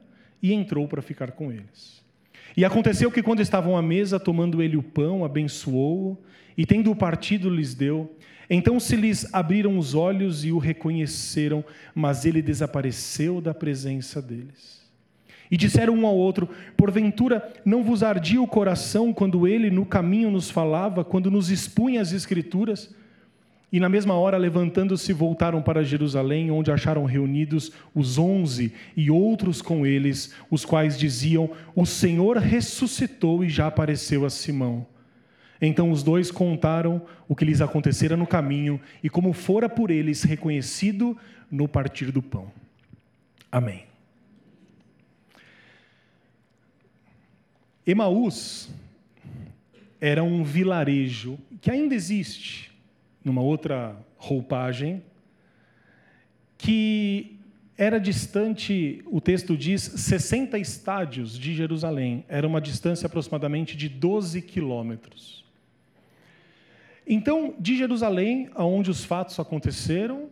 E 0.43 0.53
entrou 0.53 0.89
para 0.89 1.01
ficar 1.01 1.33
com 1.33 1.53
eles. 1.53 2.03
E 2.57 2.65
aconteceu 2.65 3.11
que, 3.13 3.23
quando 3.23 3.41
estavam 3.41 3.77
à 3.77 3.83
mesa, 3.83 4.19
tomando 4.19 4.61
ele 4.61 4.77
o 4.77 4.83
pão, 4.83 5.25
abençoou-o, 5.25 6.19
e 6.59 6.67
tendo-o 6.67 6.97
partido, 6.97 7.49
lhes 7.49 7.75
deu. 7.75 8.17
Então 8.51 8.79
se 8.79 8.97
lhes 8.97 9.33
abriram 9.33 9.79
os 9.79 9.95
olhos 9.95 10.45
e 10.45 10.53
o 10.53 10.59
reconheceram, 10.59 11.65
mas 11.95 12.27
ele 12.27 12.43
desapareceu 12.43 13.41
da 13.41 13.55
presença 13.55 14.21
deles. 14.21 14.82
E 15.53 15.57
disseram 15.59 15.95
um 15.95 16.07
ao 16.07 16.17
outro: 16.17 16.49
Porventura 16.79 17.47
não 17.63 17.85
vos 17.85 18.03
ardia 18.03 18.41
o 18.41 18.47
coração 18.47 19.13
quando 19.13 19.47
ele 19.47 19.71
no 19.71 19.85
caminho 19.85 20.31
nos 20.31 20.51
falava, 20.51 21.05
quando 21.05 21.31
nos 21.31 21.51
expunha 21.51 22.01
as 22.01 22.11
Escrituras? 22.11 22.95
E 23.71 23.79
na 23.79 23.89
mesma 23.89 24.15
hora, 24.15 24.39
levantando-se, 24.39 25.13
voltaram 25.13 25.61
para 25.63 25.85
Jerusalém, 25.85 26.51
onde 26.51 26.71
acharam 26.71 27.05
reunidos 27.05 27.71
os 27.95 28.19
onze 28.19 28.73
e 28.97 29.11
outros 29.11 29.61
com 29.61 29.85
eles, 29.85 30.35
os 30.51 30.65
quais 30.65 30.99
diziam: 30.99 31.51
O 31.75 31.85
Senhor 31.85 32.39
ressuscitou 32.39 33.45
e 33.45 33.51
já 33.51 33.67
apareceu 33.67 34.25
a 34.25 34.31
Simão. 34.31 34.87
Então 35.61 35.91
os 35.91 36.03
dois 36.03 36.31
contaram 36.31 37.03
o 37.29 37.37
que 37.37 37.45
lhes 37.45 37.61
acontecera 37.61 38.17
no 38.17 38.27
caminho 38.27 38.81
e 39.05 39.11
como 39.11 39.35
fora 39.35 39.69
por 39.69 39.91
eles 39.91 40.23
reconhecido 40.23 41.17
no 41.51 41.69
partir 41.69 42.11
do 42.11 42.23
pão. 42.23 42.51
Amém. 43.51 43.92
Emaús 47.87 48.69
era 50.01 50.23
um 50.23 50.45
vilarejo 50.45 51.39
que 51.61 51.71
ainda 51.71 51.95
existe, 51.95 52.73
numa 53.25 53.41
outra 53.41 53.97
roupagem, 54.17 55.03
que 56.59 57.37
era 57.77 57.99
distante, 57.99 59.03
o 59.07 59.21
texto 59.21 59.57
diz, 59.57 59.83
60 59.83 60.59
estádios 60.59 61.37
de 61.39 61.55
Jerusalém. 61.55 62.25
Era 62.29 62.47
uma 62.47 62.61
distância 62.61 63.07
aproximadamente 63.07 63.77
de 63.77 63.89
12 63.89 64.43
quilômetros. 64.43 65.45
Então, 67.07 67.55
de 67.59 67.77
Jerusalém, 67.77 68.49
aonde 68.55 68.91
os 68.91 69.05
fatos 69.05 69.39
aconteceram, 69.41 70.29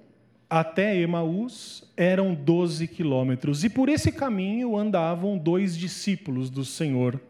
até 0.49 0.97
Emaús 0.97 1.85
eram 1.97 2.35
12 2.35 2.87
quilômetros. 2.87 3.65
E 3.65 3.69
por 3.69 3.89
esse 3.89 4.13
caminho 4.13 4.77
andavam 4.77 5.37
dois 5.37 5.77
discípulos 5.77 6.51
do 6.51 6.65
Senhor. 6.65 7.21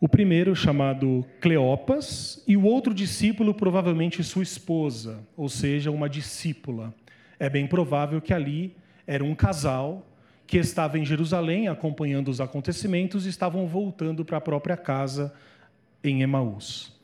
O 0.00 0.08
primeiro, 0.08 0.54
chamado 0.54 1.24
Cleopas, 1.40 2.42
e 2.46 2.56
o 2.56 2.62
outro 2.62 2.94
discípulo, 2.94 3.52
provavelmente 3.52 4.22
sua 4.22 4.44
esposa, 4.44 5.18
ou 5.36 5.48
seja, 5.48 5.90
uma 5.90 6.08
discípula. 6.08 6.94
É 7.38 7.50
bem 7.50 7.66
provável 7.66 8.20
que 8.20 8.32
ali 8.32 8.76
era 9.06 9.24
um 9.24 9.34
casal 9.34 10.06
que 10.46 10.56
estava 10.56 10.98
em 10.98 11.04
Jerusalém 11.04 11.66
acompanhando 11.66 12.28
os 12.28 12.40
acontecimentos 12.40 13.26
e 13.26 13.28
estavam 13.28 13.66
voltando 13.66 14.24
para 14.24 14.38
a 14.38 14.40
própria 14.40 14.76
casa 14.76 15.34
em 16.02 16.22
Emaús. 16.22 16.96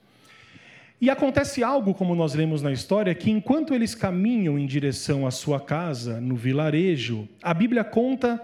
E 1.01 1.11
acontece 1.11 1.63
algo, 1.63 1.93
como 1.93 2.15
nós 2.15 2.35
lemos 2.35 2.63
na 2.63 2.73
história, 2.73 3.15
que 3.15 3.31
enquanto 3.31 3.75
eles 3.75 3.95
caminham 3.95 4.57
em 4.59 4.67
direção 4.67 5.27
à 5.27 5.31
sua 5.33 5.61
casa, 5.61 6.21
no 6.21 6.37
vilarejo, 6.37 7.29
a 7.43 7.53
Bíblia 7.53 7.83
conta 7.83 8.41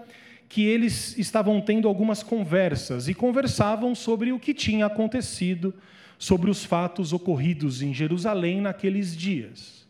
que 0.51 0.65
eles 0.65 1.17
estavam 1.17 1.61
tendo 1.61 1.87
algumas 1.87 2.21
conversas 2.21 3.07
e 3.07 3.13
conversavam 3.13 3.95
sobre 3.95 4.33
o 4.33 4.37
que 4.37 4.53
tinha 4.53 4.85
acontecido, 4.85 5.73
sobre 6.19 6.51
os 6.51 6.65
fatos 6.65 7.13
ocorridos 7.13 7.81
em 7.81 7.93
Jerusalém 7.93 8.59
naqueles 8.59 9.15
dias. 9.15 9.87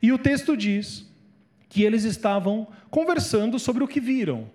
E 0.00 0.10
o 0.12 0.18
texto 0.18 0.56
diz 0.56 1.06
que 1.68 1.82
eles 1.82 2.04
estavam 2.04 2.66
conversando 2.88 3.58
sobre 3.58 3.84
o 3.84 3.86
que 3.86 4.00
viram, 4.00 4.50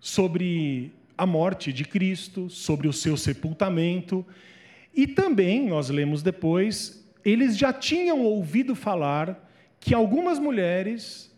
sobre 0.00 0.92
a 1.16 1.24
morte 1.24 1.72
de 1.72 1.84
Cristo, 1.84 2.50
sobre 2.50 2.88
o 2.88 2.92
seu 2.92 3.16
sepultamento 3.16 4.26
e 4.92 5.06
também, 5.06 5.68
nós 5.68 5.88
lemos 5.88 6.20
depois, 6.20 7.08
eles 7.24 7.56
já 7.56 7.72
tinham 7.72 8.22
ouvido 8.22 8.74
falar 8.74 9.48
que 9.78 9.94
algumas 9.94 10.40
mulheres 10.40 11.32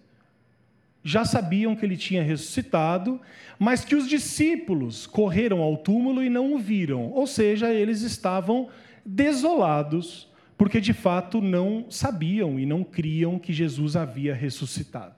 já 1.08 1.24
sabiam 1.24 1.74
que 1.74 1.86
ele 1.86 1.96
tinha 1.96 2.22
ressuscitado, 2.22 3.18
mas 3.58 3.82
que 3.82 3.94
os 3.94 4.06
discípulos 4.06 5.06
correram 5.06 5.62
ao 5.62 5.78
túmulo 5.78 6.22
e 6.22 6.28
não 6.28 6.52
o 6.52 6.58
viram. 6.58 7.10
Ou 7.12 7.26
seja, 7.26 7.72
eles 7.72 8.02
estavam 8.02 8.68
desolados, 9.06 10.30
porque 10.58 10.82
de 10.82 10.92
fato 10.92 11.40
não 11.40 11.86
sabiam 11.90 12.60
e 12.60 12.66
não 12.66 12.84
criam 12.84 13.38
que 13.38 13.54
Jesus 13.54 13.96
havia 13.96 14.34
ressuscitado. 14.34 15.16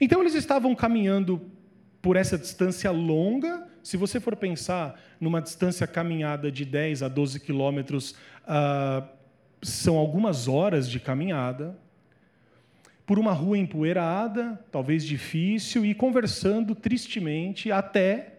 Então 0.00 0.22
eles 0.22 0.34
estavam 0.34 0.74
caminhando 0.74 1.50
por 2.00 2.16
essa 2.16 2.38
distância 2.38 2.90
longa, 2.90 3.66
se 3.82 3.98
você 3.98 4.18
for 4.18 4.34
pensar 4.34 4.98
numa 5.20 5.42
distância 5.42 5.86
caminhada 5.86 6.50
de 6.50 6.64
10 6.64 7.02
a 7.02 7.08
12 7.08 7.40
quilômetros, 7.40 8.12
uh, 8.44 9.06
são 9.60 9.98
algumas 9.98 10.48
horas 10.48 10.88
de 10.88 10.98
caminhada, 10.98 11.78
por 13.06 13.18
uma 13.18 13.32
rua 13.32 13.58
empoeirada, 13.58 14.58
talvez 14.72 15.04
difícil, 15.04 15.84
e 15.84 15.94
conversando 15.94 16.74
tristemente, 16.74 17.70
até 17.70 18.38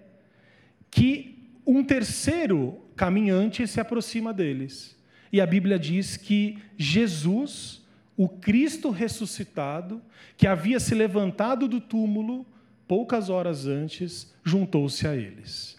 que 0.89 1.49
um 1.65 1.83
terceiro 1.83 2.79
caminhante 2.95 3.67
se 3.67 3.79
aproxima 3.79 4.33
deles. 4.33 4.97
E 5.31 5.41
a 5.41 5.45
Bíblia 5.45 5.77
diz 5.77 6.17
que 6.17 6.57
Jesus, 6.77 7.83
o 8.15 8.27
Cristo 8.29 8.89
ressuscitado, 8.89 10.01
que 10.37 10.47
havia 10.47 10.79
se 10.79 10.95
levantado 10.95 11.67
do 11.67 11.81
túmulo, 11.81 12.45
poucas 12.87 13.29
horas 13.29 13.67
antes, 13.67 14.33
juntou-se 14.43 15.07
a 15.07 15.15
eles. 15.15 15.75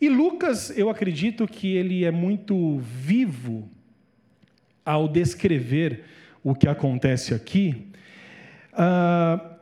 E 0.00 0.08
Lucas, 0.08 0.76
eu 0.76 0.90
acredito 0.90 1.46
que 1.46 1.74
ele 1.74 2.04
é 2.04 2.10
muito 2.10 2.78
vivo 2.78 3.68
ao 4.84 5.08
descrever 5.08 6.04
o 6.42 6.54
que 6.54 6.68
acontece 6.68 7.32
aqui. 7.32 7.86
Uh, 8.74 9.54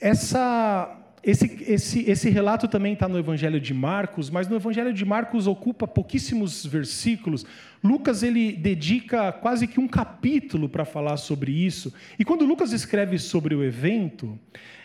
essa 0.00 0.96
esse, 1.26 1.64
esse, 1.66 2.08
esse 2.08 2.30
relato 2.30 2.68
também 2.68 2.92
está 2.92 3.08
no 3.08 3.18
Evangelho 3.18 3.60
de 3.60 3.74
Marcos, 3.74 4.30
mas 4.30 4.46
no 4.46 4.54
Evangelho 4.54 4.92
de 4.92 5.04
Marcos 5.04 5.48
ocupa 5.48 5.84
pouquíssimos 5.84 6.64
versículos. 6.64 7.44
Lucas 7.82 8.22
ele 8.22 8.52
dedica 8.52 9.32
quase 9.32 9.66
que 9.66 9.80
um 9.80 9.88
capítulo 9.88 10.68
para 10.68 10.84
falar 10.84 11.16
sobre 11.16 11.50
isso. 11.50 11.92
E 12.16 12.24
quando 12.24 12.44
Lucas 12.44 12.70
escreve 12.70 13.18
sobre 13.18 13.56
o 13.56 13.64
evento, 13.64 14.38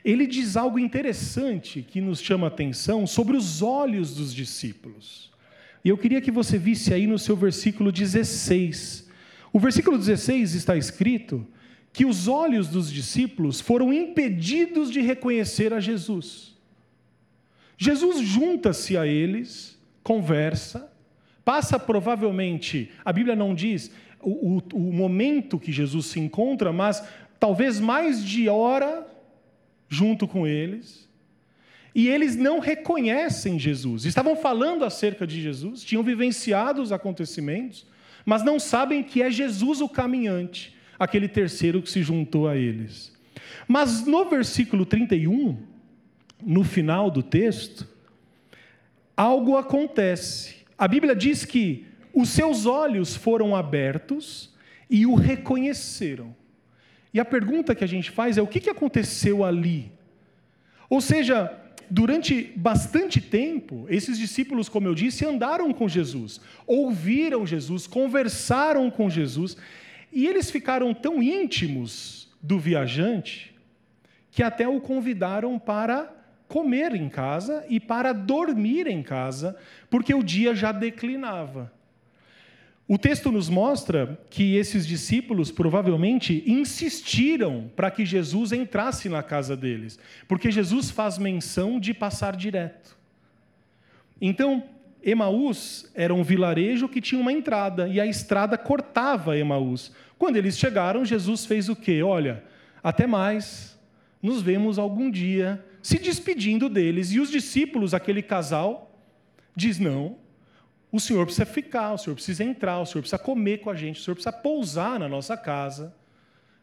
ele 0.04 0.26
diz 0.26 0.58
algo 0.58 0.80
interessante 0.80 1.84
que 1.88 2.02
nos 2.02 2.20
chama 2.20 2.48
a 2.48 2.50
atenção 2.50 3.06
sobre 3.06 3.38
os 3.38 3.62
olhos 3.62 4.16
dos 4.16 4.34
discípulos. 4.34 5.30
E 5.86 5.90
eu 5.90 5.98
queria 5.98 6.22
que 6.22 6.32
você 6.32 6.58
visse 6.58 6.92
aí 6.92 7.06
no 7.06 7.20
seu 7.20 7.36
versículo 7.36 7.92
16. 7.92 9.08
O 9.54 9.60
versículo 9.60 9.96
16 9.96 10.56
está 10.56 10.76
escrito 10.76 11.46
que 11.94 12.06
os 12.06 12.28
olhos 12.28 12.68
dos 12.70 12.92
discípulos 12.92 13.60
foram 13.60 13.94
impedidos 13.94 14.90
de 14.90 15.02
reconhecer 15.02 15.74
a 15.74 15.80
Jesus. 15.80 16.56
Jesus 17.78 18.20
junta-se 18.26 18.96
a 18.96 19.06
eles, 19.06 19.78
conversa, 20.04 20.92
passa 21.44 21.78
provavelmente, 21.78 22.92
a 23.04 23.12
Bíblia 23.12 23.36
não 23.36 23.54
diz 23.54 23.92
o, 24.22 24.58
o, 24.58 24.64
o, 24.74 24.94
momento 24.94 25.60
que 25.60 25.72
Jesus 25.72 26.06
se 26.06 26.20
encontra, 26.20 26.72
mas 26.72 27.04
talvez 27.40 27.80
mais 27.80 28.24
de 28.24 28.48
hora 28.48 29.06
junto 29.90 30.28
com 30.28 30.48
eles. 30.48 31.10
E 31.94 32.08
eles 32.08 32.38
não 32.38 32.60
reconhecem 32.60 33.60
Jesus. 33.60 34.06
Estavam 34.06 34.36
falando 34.36 34.86
acerca 34.86 35.28
de 35.28 35.42
Jesus, 35.42 35.84
tinham 35.84 36.04
vivenciado 36.04 36.82
os 36.82 36.92
acontecimentos, 36.92 37.86
mas 38.24 38.46
não 38.46 38.60
sabem 38.60 39.04
que 39.04 39.22
é 39.22 39.30
Jesus 39.30 39.82
o 39.82 39.90
caminhante 39.90 40.80
aquele 41.02 41.28
terceiro 41.28 41.82
que 41.82 41.90
se 41.90 42.04
juntou 42.04 42.48
a 42.48 42.56
eles. 42.56 43.12
Mas 43.68 44.06
no 44.06 44.24
versículo 44.30 44.86
31, 44.86 45.58
no 46.46 46.64
final 46.64 47.10
do 47.10 47.24
texto, 47.24 47.88
algo 49.18 49.58
acontece. 49.58 50.58
A 50.78 50.88
Bíblia 50.88 51.16
diz 51.16 51.44
que 51.44 51.88
os 52.14 52.30
seus 52.30 52.68
olhos 52.68 53.16
foram 53.16 53.56
abertos 53.56 54.54
e 54.88 55.08
o 55.08 55.16
reconheceram. 55.16 56.36
E 57.12 57.20
a 57.20 57.26
pergunta 57.26 57.74
que 57.74 57.84
a 57.84 57.88
gente 57.88 58.12
faz 58.12 58.38
é: 58.38 58.42
o 58.44 58.48
que 58.48 58.70
aconteceu 58.70 59.44
ali? 59.44 59.92
Ou 60.88 61.02
seja, 61.02 61.52
durante 61.90 62.54
bastante 62.56 63.20
tempo, 63.20 63.88
esses 63.90 64.20
discípulos, 64.20 64.70
como 64.70 64.88
eu 64.88 64.94
disse, 64.94 65.26
andaram 65.26 65.74
com 65.74 65.90
Jesus, 65.90 66.40
ouviram 66.68 67.44
Jesus, 67.48 67.88
conversaram 67.88 68.92
com 68.92 69.10
Jesus, 69.10 69.58
e 70.12 70.28
eles 70.28 70.52
ficaram 70.52 70.94
tão 70.94 71.22
íntimos 71.22 72.30
do 72.42 72.60
viajante 72.60 73.56
que 74.32 74.42
até 74.42 74.68
o 74.68 74.80
convidaram 74.80 75.60
para 75.60 76.12
comer 76.48 76.96
em 76.96 77.08
casa 77.08 77.66
e 77.70 77.80
para 77.80 78.14
dormir 78.14 78.88
em 78.88 79.02
casa, 79.02 79.58
porque 79.90 80.14
o 80.14 80.24
dia 80.24 80.54
já 80.54 80.72
declinava. 80.72 81.72
O 82.88 82.98
texto 82.98 83.32
nos 83.32 83.48
mostra 83.48 84.20
que 84.30 84.56
esses 84.58 84.86
discípulos 84.86 85.50
provavelmente 85.50 86.44
insistiram 86.46 87.72
para 87.74 87.90
que 87.90 88.06
Jesus 88.06 88.52
entrasse 88.52 89.08
na 89.08 89.24
casa 89.24 89.56
deles, 89.56 89.98
porque 90.28 90.52
Jesus 90.52 90.90
faz 90.92 91.18
menção 91.18 91.80
de 91.80 91.94
passar 91.94 92.36
direto. 92.36 92.98
Então, 94.20 94.64
Emaús 95.04 95.90
era 95.96 96.14
um 96.14 96.24
vilarejo 96.24 96.88
que 96.88 97.02
tinha 97.02 97.20
uma 97.20 97.34
entrada 97.34 97.88
e 97.88 98.00
a 98.00 98.06
estrada 98.06 98.58
cortava 98.58 99.38
Emaús. 99.38 99.92
Quando 100.18 100.36
eles 100.36 100.58
chegaram, 100.58 101.04
Jesus 101.04 101.46
fez 101.46 101.70
o 101.70 101.76
quê? 101.76 102.04
Olha, 102.04 102.44
até 102.84 103.08
mais, 103.08 103.80
nos 104.22 104.42
vemos 104.42 104.78
algum 104.78 105.10
dia, 105.10 105.64
se 105.82 105.98
despedindo 105.98 106.70
deles. 106.70 107.12
E 107.12 107.20
os 107.20 107.32
discípulos, 107.32 107.94
aquele 107.94 108.22
casal, 108.22 108.96
diz: 109.56 109.80
Não, 109.80 110.18
o 110.92 111.00
senhor 111.00 111.26
precisa 111.26 111.46
ficar, 111.46 111.94
o 111.94 111.98
senhor 111.98 112.16
precisa 112.16 112.44
entrar, 112.44 112.80
o 112.80 112.86
senhor 112.86 113.02
precisa 113.02 113.18
comer 113.18 113.60
com 113.60 113.70
a 113.70 113.76
gente, 113.76 114.00
o 114.00 114.04
senhor 114.04 114.16
precisa 114.16 114.32
pousar 114.34 115.00
na 115.00 115.10
nossa 115.10 115.36
casa, 115.36 115.96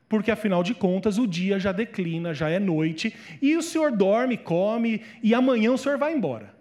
porque 0.09 0.31
afinal 0.31 0.63
de 0.63 0.75
contas 0.75 1.19
o 1.19 1.27
dia 1.27 1.59
já 1.59 1.73
declina, 1.73 2.33
já 2.33 2.49
é 2.49 2.59
noite, 2.59 3.15
e 3.43 3.57
o 3.57 3.63
senhor 3.63 3.91
dorme, 3.91 4.37
come, 4.37 5.03
e 5.23 5.35
amanhã 5.35 5.73
o 5.73 5.79
senhor 5.79 5.99
vai 5.99 6.15
embora. 6.15 6.58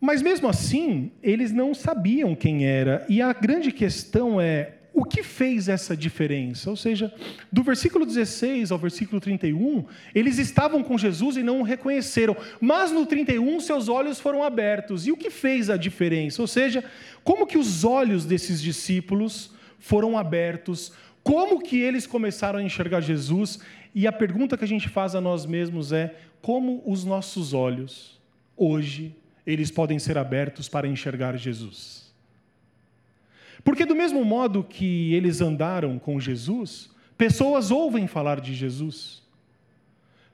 Mas 0.00 0.20
mesmo 0.22 0.48
assim, 0.48 1.10
eles 1.22 1.52
não 1.52 1.74
sabiam 1.74 2.34
quem 2.34 2.66
era, 2.66 3.04
e 3.08 3.22
a 3.22 3.32
grande 3.32 3.72
questão 3.72 4.40
é: 4.40 4.74
o 4.96 5.04
que 5.04 5.22
fez 5.22 5.68
essa 5.68 5.94
diferença? 5.94 6.70
Ou 6.70 6.76
seja, 6.76 7.12
do 7.52 7.62
versículo 7.62 8.06
16 8.06 8.72
ao 8.72 8.78
versículo 8.78 9.20
31, 9.20 9.84
eles 10.14 10.38
estavam 10.38 10.82
com 10.82 10.96
Jesus 10.96 11.36
e 11.36 11.42
não 11.42 11.60
o 11.60 11.62
reconheceram, 11.62 12.34
mas 12.60 12.90
no 12.92 13.04
31 13.04 13.60
seus 13.60 13.90
olhos 13.90 14.18
foram 14.18 14.42
abertos. 14.42 15.06
E 15.06 15.12
o 15.12 15.16
que 15.16 15.28
fez 15.28 15.68
a 15.68 15.76
diferença? 15.76 16.40
Ou 16.40 16.48
seja, 16.48 16.82
como 17.22 17.46
que 17.46 17.58
os 17.58 17.84
olhos 17.84 18.24
desses 18.24 18.62
discípulos 18.62 19.50
foram 19.78 20.16
abertos? 20.16 20.92
Como 21.22 21.60
que 21.60 21.78
eles 21.78 22.06
começaram 22.06 22.58
a 22.58 22.62
enxergar 22.62 23.02
Jesus? 23.02 23.58
E 23.94 24.06
a 24.06 24.12
pergunta 24.12 24.56
que 24.56 24.64
a 24.64 24.68
gente 24.68 24.88
faz 24.88 25.14
a 25.14 25.20
nós 25.20 25.44
mesmos 25.44 25.92
é: 25.92 26.14
como 26.40 26.82
os 26.86 27.04
nossos 27.04 27.52
olhos 27.52 28.18
hoje 28.56 29.14
eles 29.46 29.70
podem 29.70 29.98
ser 29.98 30.18
abertos 30.18 30.68
para 30.68 30.88
enxergar 30.88 31.36
Jesus? 31.36 32.12
Porque, 33.62 33.84
do 33.84 33.96
mesmo 33.96 34.24
modo 34.24 34.62
que 34.62 35.12
eles 35.14 35.40
andaram 35.40 35.98
com 35.98 36.20
Jesus, 36.20 36.90
pessoas 37.16 37.70
ouvem 37.70 38.06
falar 38.06 38.40
de 38.40 38.54
Jesus. 38.54 39.22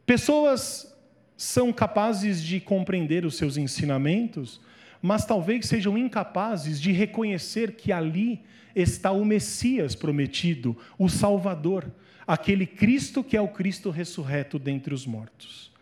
Pessoas 0.04 0.94
são 1.36 1.72
capazes 1.72 2.42
de 2.42 2.60
compreender 2.60 3.24
os 3.24 3.36
seus 3.36 3.56
ensinamentos, 3.56 4.60
mas 5.00 5.24
talvez 5.24 5.66
sejam 5.66 5.96
incapazes 5.96 6.80
de 6.80 6.92
reconhecer 6.92 7.72
que 7.72 7.90
ali 7.90 8.40
está 8.76 9.10
o 9.10 9.24
Messias 9.24 9.94
prometido, 9.94 10.76
o 10.98 11.08
Salvador, 11.08 11.90
aquele 12.26 12.66
Cristo 12.66 13.24
que 13.24 13.36
é 13.36 13.40
o 13.40 13.48
Cristo 13.48 13.90
ressurreto 13.90 14.58
dentre 14.58 14.94
os 14.94 15.06
mortos. 15.06 15.72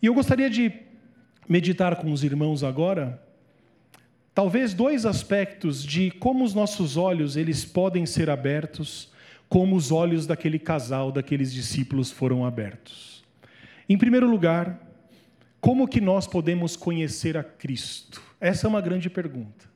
E 0.00 0.06
eu 0.06 0.14
gostaria 0.14 0.48
de 0.48 0.72
meditar 1.48 1.96
com 1.96 2.12
os 2.12 2.22
irmãos 2.22 2.62
agora 2.62 3.20
talvez 4.38 4.72
dois 4.72 5.04
aspectos 5.04 5.82
de 5.82 6.12
como 6.12 6.44
os 6.44 6.54
nossos 6.54 6.96
olhos 6.96 7.36
eles 7.36 7.64
podem 7.64 8.06
ser 8.06 8.30
abertos, 8.30 9.10
como 9.48 9.74
os 9.74 9.90
olhos 9.90 10.28
daquele 10.28 10.60
casal, 10.60 11.10
daqueles 11.10 11.52
discípulos 11.52 12.12
foram 12.12 12.46
abertos. 12.46 13.24
Em 13.88 13.98
primeiro 13.98 14.30
lugar, 14.30 14.80
como 15.60 15.88
que 15.88 16.00
nós 16.00 16.24
podemos 16.24 16.76
conhecer 16.76 17.36
a 17.36 17.42
Cristo? 17.42 18.22
Essa 18.40 18.66
é 18.66 18.68
uma 18.68 18.80
grande 18.80 19.10
pergunta. 19.10 19.66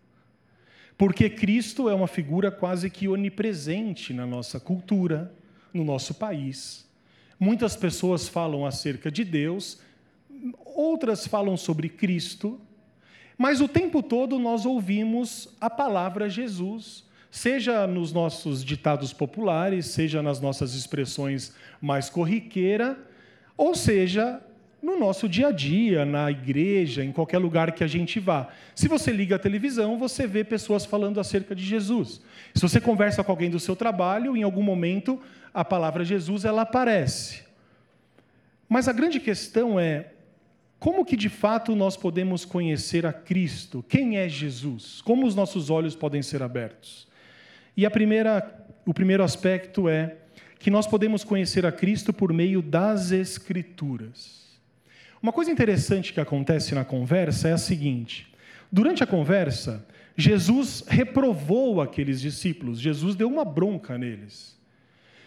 Porque 0.96 1.28
Cristo 1.28 1.88
é 1.88 1.94
uma 1.94 2.06
figura 2.06 2.48
quase 2.48 2.88
que 2.88 3.08
onipresente 3.08 4.12
na 4.12 4.24
nossa 4.24 4.60
cultura, 4.60 5.34
no 5.74 5.82
nosso 5.82 6.14
país. 6.14 6.88
Muitas 7.36 7.74
pessoas 7.74 8.28
falam 8.28 8.64
acerca 8.64 9.10
de 9.10 9.24
Deus, 9.24 9.80
outras 10.64 11.26
falam 11.26 11.56
sobre 11.56 11.88
Cristo, 11.88 12.60
mas 13.36 13.60
o 13.60 13.68
tempo 13.68 14.02
todo 14.02 14.38
nós 14.38 14.66
ouvimos 14.66 15.48
a 15.60 15.68
palavra 15.68 16.28
Jesus, 16.28 17.04
seja 17.30 17.86
nos 17.86 18.12
nossos 18.12 18.64
ditados 18.64 19.12
populares, 19.12 19.86
seja 19.86 20.22
nas 20.22 20.40
nossas 20.40 20.74
expressões 20.74 21.54
mais 21.80 22.10
corriqueira, 22.10 22.98
ou 23.56 23.74
seja, 23.74 24.40
no 24.82 24.98
nosso 24.98 25.28
dia 25.28 25.48
a 25.48 25.52
dia, 25.52 26.04
na 26.04 26.30
igreja, 26.30 27.04
em 27.04 27.12
qualquer 27.12 27.38
lugar 27.38 27.72
que 27.72 27.84
a 27.84 27.86
gente 27.86 28.18
vá. 28.18 28.48
Se 28.74 28.88
você 28.88 29.12
liga 29.12 29.36
a 29.36 29.38
televisão, 29.38 29.96
você 29.96 30.26
vê 30.26 30.42
pessoas 30.42 30.84
falando 30.84 31.20
acerca 31.20 31.54
de 31.54 31.64
Jesus. 31.64 32.20
Se 32.54 32.60
você 32.60 32.80
conversa 32.80 33.22
com 33.22 33.30
alguém 33.30 33.48
do 33.48 33.60
seu 33.60 33.76
trabalho, 33.76 34.36
em 34.36 34.42
algum 34.42 34.62
momento 34.62 35.20
a 35.54 35.64
palavra 35.64 36.04
Jesus 36.04 36.44
ela 36.44 36.62
aparece. 36.62 37.44
Mas 38.68 38.88
a 38.88 38.92
grande 38.92 39.20
questão 39.20 39.78
é 39.78 40.11
como 40.82 41.04
que 41.04 41.16
de 41.16 41.28
fato 41.28 41.76
nós 41.76 41.96
podemos 41.96 42.44
conhecer 42.44 43.06
a 43.06 43.12
Cristo? 43.12 43.84
Quem 43.88 44.16
é 44.16 44.28
Jesus? 44.28 45.00
Como 45.00 45.24
os 45.24 45.32
nossos 45.32 45.70
olhos 45.70 45.94
podem 45.94 46.22
ser 46.22 46.42
abertos? 46.42 47.06
E 47.76 47.86
a 47.86 47.90
primeira, 47.90 48.66
o 48.84 48.92
primeiro 48.92 49.22
aspecto 49.22 49.88
é 49.88 50.16
que 50.58 50.72
nós 50.72 50.84
podemos 50.84 51.22
conhecer 51.22 51.64
a 51.64 51.70
Cristo 51.70 52.12
por 52.12 52.32
meio 52.32 52.60
das 52.60 53.12
Escrituras. 53.12 54.58
Uma 55.22 55.32
coisa 55.32 55.52
interessante 55.52 56.12
que 56.12 56.18
acontece 56.18 56.74
na 56.74 56.84
conversa 56.84 57.50
é 57.50 57.52
a 57.52 57.58
seguinte: 57.58 58.34
durante 58.70 59.04
a 59.04 59.06
conversa, 59.06 59.86
Jesus 60.16 60.82
reprovou 60.88 61.80
aqueles 61.80 62.20
discípulos, 62.20 62.80
Jesus 62.80 63.14
deu 63.14 63.28
uma 63.28 63.44
bronca 63.44 63.96
neles. 63.96 64.58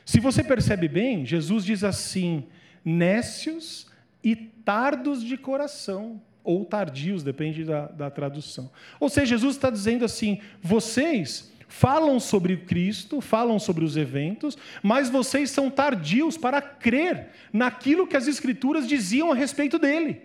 Se 0.03 0.19
você 0.19 0.43
percebe 0.43 0.89
bem, 0.89 1.25
Jesus 1.25 1.63
diz 1.63 1.81
assim: 1.81 2.43
nécios 2.83 3.94
e 4.25 4.35
tardos 4.35 5.23
de 5.23 5.37
coração, 5.37 6.19
ou 6.43 6.65
tardios, 6.65 7.21
depende 7.21 7.63
da, 7.63 7.85
da 7.85 8.09
tradução. 8.09 8.71
Ou 8.99 9.07
seja, 9.07 9.27
Jesus 9.27 9.55
está 9.55 9.69
dizendo 9.69 10.03
assim: 10.03 10.41
vocês 10.59 11.53
falam 11.67 12.19
sobre 12.19 12.57
Cristo, 12.57 13.21
falam 13.21 13.59
sobre 13.59 13.85
os 13.85 13.95
eventos, 13.95 14.57
mas 14.81 15.09
vocês 15.09 15.51
são 15.51 15.69
tardios 15.69 16.37
para 16.37 16.59
crer 16.59 17.29
naquilo 17.53 18.07
que 18.07 18.17
as 18.17 18.27
Escrituras 18.27 18.87
diziam 18.87 19.31
a 19.31 19.35
respeito 19.35 19.77
dele. 19.77 20.23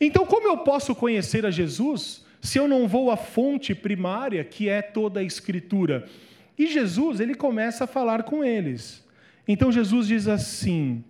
Então, 0.00 0.24
como 0.24 0.46
eu 0.48 0.58
posso 0.58 0.94
conhecer 0.94 1.44
a 1.44 1.50
Jesus 1.50 2.24
se 2.40 2.58
eu 2.58 2.68
não 2.68 2.86
vou 2.86 3.10
à 3.10 3.16
fonte 3.16 3.74
primária, 3.74 4.44
que 4.44 4.68
é 4.68 4.80
toda 4.82 5.20
a 5.20 5.24
Escritura? 5.24 6.06
E 6.56 6.68
Jesus, 6.68 7.18
ele 7.18 7.34
começa 7.34 7.84
a 7.84 7.88
falar 7.88 8.22
com 8.22 8.44
eles. 8.44 9.04
Então, 9.46 9.72
Jesus 9.72 10.06
diz 10.06 10.28
assim: 10.28 11.04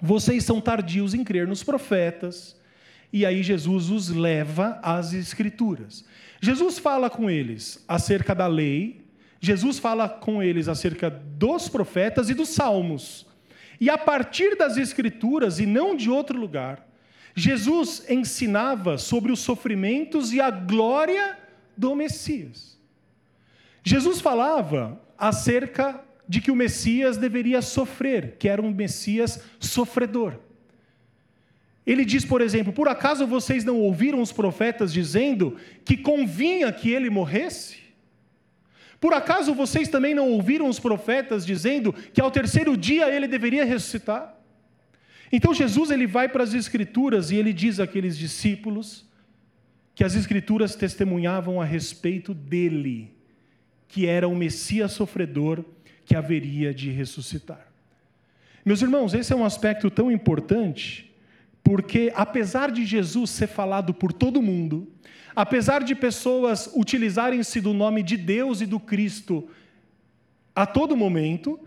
vocês 0.00 0.44
são 0.44 0.60
tardios 0.60 1.14
em 1.14 1.24
crer 1.24 1.46
nos 1.46 1.62
profetas. 1.62 2.56
E 3.12 3.24
aí 3.24 3.42
Jesus 3.42 3.90
os 3.90 4.08
leva 4.08 4.78
às 4.82 5.12
Escrituras. 5.12 6.04
Jesus 6.40 6.78
fala 6.78 7.10
com 7.10 7.28
eles 7.28 7.84
acerca 7.88 8.34
da 8.34 8.46
lei, 8.46 9.04
Jesus 9.40 9.78
fala 9.78 10.08
com 10.08 10.42
eles 10.42 10.68
acerca 10.68 11.08
dos 11.10 11.68
profetas 11.68 12.28
e 12.28 12.34
dos 12.34 12.50
salmos. 12.50 13.26
E 13.80 13.88
a 13.88 13.96
partir 13.96 14.56
das 14.56 14.76
Escrituras, 14.76 15.58
e 15.58 15.66
não 15.66 15.96
de 15.96 16.10
outro 16.10 16.38
lugar, 16.38 16.86
Jesus 17.34 18.04
ensinava 18.08 18.98
sobre 18.98 19.30
os 19.30 19.38
sofrimentos 19.40 20.32
e 20.32 20.40
a 20.40 20.50
glória 20.50 21.38
do 21.76 21.94
Messias. 21.94 22.76
Jesus 23.84 24.20
falava 24.20 25.00
acerca 25.16 26.00
de 26.28 26.40
que 26.40 26.50
o 26.50 26.56
Messias 26.56 27.16
deveria 27.16 27.62
sofrer, 27.62 28.36
que 28.38 28.48
era 28.48 28.60
um 28.60 28.70
Messias 28.70 29.42
sofredor. 29.58 30.34
Ele 31.86 32.04
diz, 32.04 32.24
por 32.24 32.42
exemplo: 32.42 32.72
Por 32.72 32.86
acaso 32.86 33.26
vocês 33.26 33.64
não 33.64 33.78
ouviram 33.78 34.20
os 34.20 34.30
profetas 34.30 34.92
dizendo 34.92 35.56
que 35.84 35.96
convinha 35.96 36.70
que 36.70 36.90
ele 36.90 37.08
morresse? 37.08 37.78
Por 39.00 39.14
acaso 39.14 39.54
vocês 39.54 39.88
também 39.88 40.14
não 40.14 40.28
ouviram 40.28 40.68
os 40.68 40.78
profetas 40.78 41.46
dizendo 41.46 41.94
que 42.12 42.20
ao 42.20 42.30
terceiro 42.30 42.76
dia 42.76 43.08
ele 43.08 43.26
deveria 43.26 43.64
ressuscitar? 43.64 44.34
Então 45.32 45.54
Jesus 45.54 45.90
ele 45.90 46.06
vai 46.06 46.28
para 46.28 46.44
as 46.44 46.52
escrituras 46.52 47.30
e 47.30 47.36
ele 47.36 47.52
diz 47.52 47.80
àqueles 47.80 48.18
discípulos 48.18 49.06
que 49.94 50.04
as 50.04 50.14
escrituras 50.14 50.74
testemunhavam 50.74 51.60
a 51.60 51.64
respeito 51.64 52.34
dele 52.34 53.18
que 53.88 54.06
era 54.06 54.28
o 54.28 54.36
Messias 54.36 54.92
sofredor 54.92 55.64
que 56.08 56.16
haveria 56.16 56.72
de 56.72 56.90
ressuscitar. 56.90 57.68
Meus 58.64 58.80
irmãos, 58.80 59.12
esse 59.12 59.30
é 59.30 59.36
um 59.36 59.44
aspecto 59.44 59.90
tão 59.90 60.10
importante, 60.10 61.14
porque 61.62 62.10
apesar 62.16 62.70
de 62.70 62.86
Jesus 62.86 63.28
ser 63.28 63.46
falado 63.46 63.92
por 63.92 64.10
todo 64.10 64.40
mundo, 64.40 64.90
apesar 65.36 65.84
de 65.84 65.94
pessoas 65.94 66.70
utilizarem-se 66.74 67.60
do 67.60 67.74
nome 67.74 68.02
de 68.02 68.16
Deus 68.16 68.62
e 68.62 68.66
do 68.66 68.80
Cristo 68.80 69.50
a 70.56 70.64
todo 70.64 70.96
momento, 70.96 71.60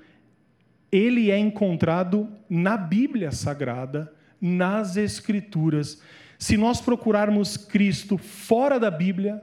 ele 0.91 1.30
é 1.30 1.38
encontrado 1.38 2.27
na 2.49 2.75
Bíblia 2.75 3.32
Sagrada, 3.32 4.12
nas 4.41 4.97
Escrituras. 4.97 6.01
Se 6.39 6.58
nós 6.58 6.82
procurarmos 6.82 7.58
Cristo 7.58 8.17
fora 8.17 8.80
da 8.80 8.89
Bíblia, 8.89 9.39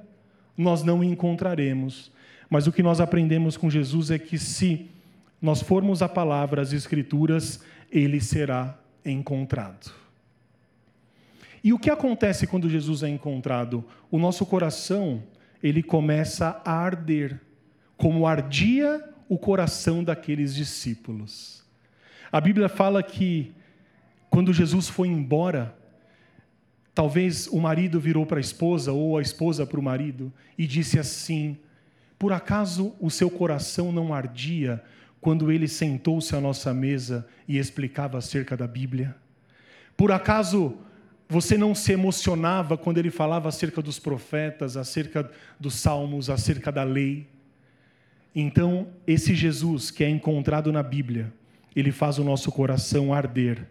nós 0.56 0.82
não 0.82 1.04
encontraremos. 1.04 2.10
Mas 2.48 2.66
o 2.66 2.72
que 2.72 2.82
nós 2.82 3.00
aprendemos 3.00 3.56
com 3.56 3.68
Jesus 3.68 4.10
é 4.10 4.18
que 4.18 4.38
se 4.38 4.90
nós 5.40 5.62
formos 5.62 6.02
a 6.02 6.08
palavra, 6.08 6.62
as 6.62 6.72
Escrituras, 6.72 7.60
ele 7.90 8.20
será 8.20 8.78
encontrado. 9.04 9.92
E 11.62 11.72
o 11.72 11.78
que 11.78 11.90
acontece 11.90 12.46
quando 12.46 12.70
Jesus 12.70 13.02
é 13.02 13.08
encontrado? 13.08 13.84
O 14.10 14.18
nosso 14.18 14.46
coração, 14.46 15.22
ele 15.62 15.82
começa 15.82 16.60
a 16.64 16.72
arder, 16.72 17.40
como 17.96 18.26
ardia 18.26 19.04
o 19.28 19.36
coração 19.36 20.02
daqueles 20.02 20.54
discípulos. 20.54 21.64
A 22.30 22.40
Bíblia 22.40 22.68
fala 22.68 23.02
que 23.02 23.52
quando 24.30 24.52
Jesus 24.52 24.88
foi 24.88 25.08
embora, 25.08 25.74
talvez 26.94 27.46
o 27.48 27.58
marido 27.58 27.98
virou 27.98 28.24
para 28.24 28.38
a 28.38 28.40
esposa 28.40 28.92
ou 28.92 29.18
a 29.18 29.22
esposa 29.22 29.66
para 29.66 29.80
o 29.80 29.82
marido 29.82 30.32
e 30.56 30.66
disse 30.66 30.98
assim: 30.98 31.58
Por 32.18 32.32
acaso 32.32 32.94
o 33.00 33.10
seu 33.10 33.30
coração 33.30 33.92
não 33.92 34.12
ardia 34.12 34.82
quando 35.20 35.52
ele 35.52 35.68
sentou-se 35.68 36.34
à 36.34 36.40
nossa 36.40 36.74
mesa 36.74 37.26
e 37.46 37.58
explicava 37.58 38.18
acerca 38.18 38.56
da 38.56 38.66
Bíblia? 38.66 39.14
Por 39.96 40.10
acaso 40.10 40.76
você 41.28 41.58
não 41.58 41.74
se 41.74 41.92
emocionava 41.92 42.76
quando 42.76 42.98
ele 42.98 43.10
falava 43.10 43.48
acerca 43.48 43.82
dos 43.82 43.98
profetas, 43.98 44.76
acerca 44.76 45.30
dos 45.60 45.74
salmos, 45.74 46.30
acerca 46.30 46.72
da 46.72 46.82
lei? 46.82 47.28
Então, 48.34 48.88
esse 49.06 49.34
Jesus 49.34 49.90
que 49.90 50.02
é 50.02 50.08
encontrado 50.08 50.72
na 50.72 50.82
Bíblia, 50.82 51.32
ele 51.76 51.92
faz 51.92 52.18
o 52.18 52.24
nosso 52.24 52.50
coração 52.50 53.12
arder. 53.12 53.66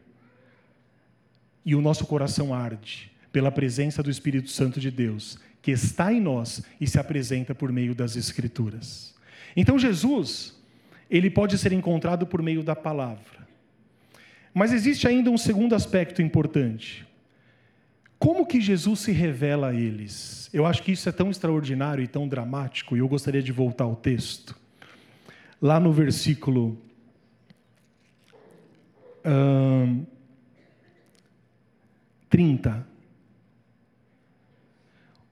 E 1.65 1.75
o 1.75 1.81
nosso 1.81 2.05
coração 2.05 2.53
arde 2.53 3.11
pela 3.31 3.51
presença 3.51 4.01
do 4.01 4.09
Espírito 4.09 4.49
Santo 4.49 4.79
de 4.79 4.89
Deus, 4.89 5.37
que 5.67 5.71
está 5.71 6.13
em 6.13 6.21
nós 6.21 6.63
e 6.79 6.87
se 6.87 6.97
apresenta 6.97 7.53
por 7.53 7.73
meio 7.73 7.93
das 7.93 8.15
Escrituras. 8.15 9.13
Então, 9.53 9.77
Jesus, 9.77 10.57
ele 11.11 11.29
pode 11.29 11.57
ser 11.57 11.73
encontrado 11.73 12.25
por 12.25 12.41
meio 12.41 12.63
da 12.63 12.73
palavra. 12.73 13.45
Mas 14.53 14.71
existe 14.71 15.09
ainda 15.09 15.29
um 15.29 15.37
segundo 15.37 15.75
aspecto 15.75 16.21
importante. 16.21 17.05
Como 18.17 18.45
que 18.45 18.61
Jesus 18.61 19.01
se 19.01 19.11
revela 19.11 19.71
a 19.71 19.73
eles? 19.73 20.49
Eu 20.53 20.65
acho 20.65 20.81
que 20.81 20.93
isso 20.93 21.09
é 21.09 21.11
tão 21.11 21.29
extraordinário 21.29 22.01
e 22.01 22.07
tão 22.07 22.29
dramático, 22.29 22.95
e 22.95 22.99
eu 22.99 23.07
gostaria 23.09 23.43
de 23.43 23.51
voltar 23.51 23.83
ao 23.83 23.95
texto. 23.97 24.57
Lá 25.61 25.81
no 25.81 25.91
versículo. 25.91 26.81
Hum, 29.25 30.05
30. 32.29 32.87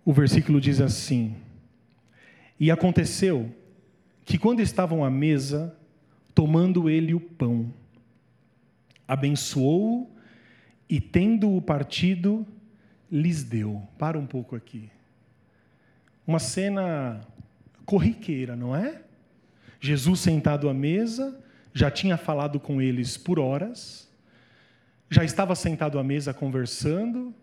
O 0.06 0.14
versículo 0.14 0.62
diz 0.62 0.80
assim: 0.80 1.36
E 2.60 2.70
aconteceu 2.70 3.52
que 4.24 4.38
quando 4.38 4.60
estavam 4.60 5.04
à 5.04 5.10
mesa, 5.10 5.76
tomando 6.36 6.88
ele 6.88 7.16
o 7.16 7.20
pão, 7.20 7.74
abençoou-o 9.08 10.08
e, 10.88 11.02
tendo-o 11.02 11.60
partido, 11.60 12.46
lhes 13.12 13.44
deu. 13.44 13.82
Para 13.98 14.20
um 14.20 14.28
pouco 14.28 14.56
aqui. 14.56 14.90
Uma 16.28 16.40
cena 16.40 17.22
corriqueira, 17.84 18.56
não 18.56 18.76
é? 18.76 19.02
Jesus 19.80 20.20
sentado 20.20 20.70
à 20.70 20.74
mesa, 20.74 21.40
já 21.74 21.90
tinha 21.90 22.18
falado 22.18 22.60
com 22.60 22.82
eles 22.82 23.18
por 23.18 23.40
horas, 23.40 24.10
já 25.10 25.24
estava 25.24 25.56
sentado 25.56 26.00
à 26.00 26.04
mesa 26.04 26.34
conversando, 26.34 27.34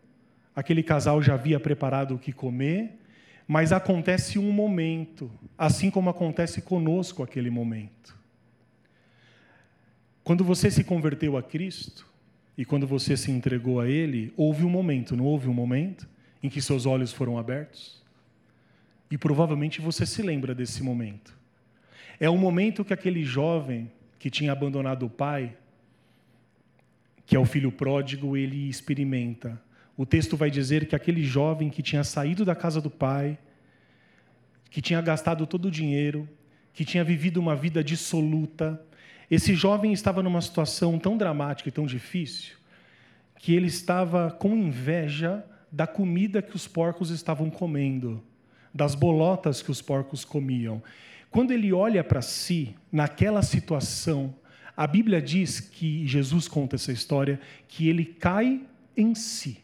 aquele 0.54 0.82
casal 0.82 1.22
já 1.22 1.34
havia 1.34 1.58
preparado 1.58 2.14
o 2.14 2.18
que 2.18 2.32
comer, 2.32 2.98
mas 3.46 3.72
acontece 3.72 4.38
um 4.38 4.52
momento, 4.52 5.30
assim 5.56 5.90
como 5.90 6.10
acontece 6.10 6.62
conosco 6.62 7.22
aquele 7.22 7.50
momento. 7.50 8.16
Quando 10.24 10.44
você 10.44 10.70
se 10.70 10.84
converteu 10.84 11.36
a 11.36 11.42
Cristo, 11.42 12.12
e 12.56 12.64
quando 12.64 12.86
você 12.86 13.16
se 13.16 13.30
entregou 13.30 13.80
a 13.80 13.88
Ele, 13.88 14.32
houve 14.36 14.64
um 14.64 14.68
momento, 14.68 15.16
não 15.16 15.24
houve 15.24 15.48
um 15.48 15.54
momento 15.54 16.08
em 16.42 16.48
que 16.48 16.60
seus 16.60 16.86
olhos 16.86 17.12
foram 17.12 17.38
abertos? 17.38 18.02
E 19.10 19.16
provavelmente 19.16 19.80
você 19.80 20.04
se 20.04 20.22
lembra 20.22 20.54
desse 20.54 20.82
momento. 20.82 21.36
É 22.20 22.28
o 22.28 22.36
momento 22.36 22.84
que 22.84 22.92
aquele 22.92 23.24
jovem 23.24 23.90
que 24.18 24.30
tinha 24.30 24.52
abandonado 24.52 25.06
o 25.06 25.10
pai, 25.10 25.56
que 27.26 27.34
é 27.34 27.38
o 27.38 27.44
filho 27.44 27.72
pródigo, 27.72 28.36
ele 28.36 28.68
experimenta. 28.68 29.60
O 29.96 30.06
texto 30.06 30.36
vai 30.36 30.50
dizer 30.50 30.86
que 30.86 30.96
aquele 30.96 31.22
jovem 31.22 31.68
que 31.68 31.82
tinha 31.82 32.02
saído 32.02 32.44
da 32.44 32.54
casa 32.54 32.80
do 32.80 32.90
pai, 32.90 33.38
que 34.70 34.80
tinha 34.80 35.00
gastado 35.00 35.46
todo 35.46 35.66
o 35.66 35.70
dinheiro, 35.70 36.28
que 36.72 36.84
tinha 36.84 37.04
vivido 37.04 37.38
uma 37.38 37.54
vida 37.54 37.84
dissoluta, 37.84 38.82
esse 39.30 39.54
jovem 39.54 39.92
estava 39.92 40.22
numa 40.22 40.40
situação 40.40 40.98
tão 40.98 41.16
dramática 41.16 41.68
e 41.68 41.72
tão 41.72 41.86
difícil 41.86 42.56
que 43.38 43.54
ele 43.54 43.66
estava 43.66 44.30
com 44.30 44.56
inveja 44.56 45.44
da 45.70 45.86
comida 45.86 46.40
que 46.40 46.54
os 46.54 46.68
porcos 46.68 47.10
estavam 47.10 47.50
comendo, 47.50 48.22
das 48.72 48.94
bolotas 48.94 49.62
que 49.62 49.70
os 49.70 49.82
porcos 49.82 50.24
comiam. 50.24 50.82
Quando 51.30 51.50
ele 51.50 51.72
olha 51.72 52.04
para 52.04 52.22
si, 52.22 52.74
naquela 52.90 53.42
situação, 53.42 54.34
a 54.76 54.86
Bíblia 54.86 55.20
diz 55.20 55.60
que 55.60 56.06
Jesus 56.06 56.46
conta 56.46 56.76
essa 56.76 56.92
história 56.92 57.40
que 57.66 57.88
ele 57.88 58.04
cai 58.04 58.60
em 58.96 59.14
si. 59.14 59.58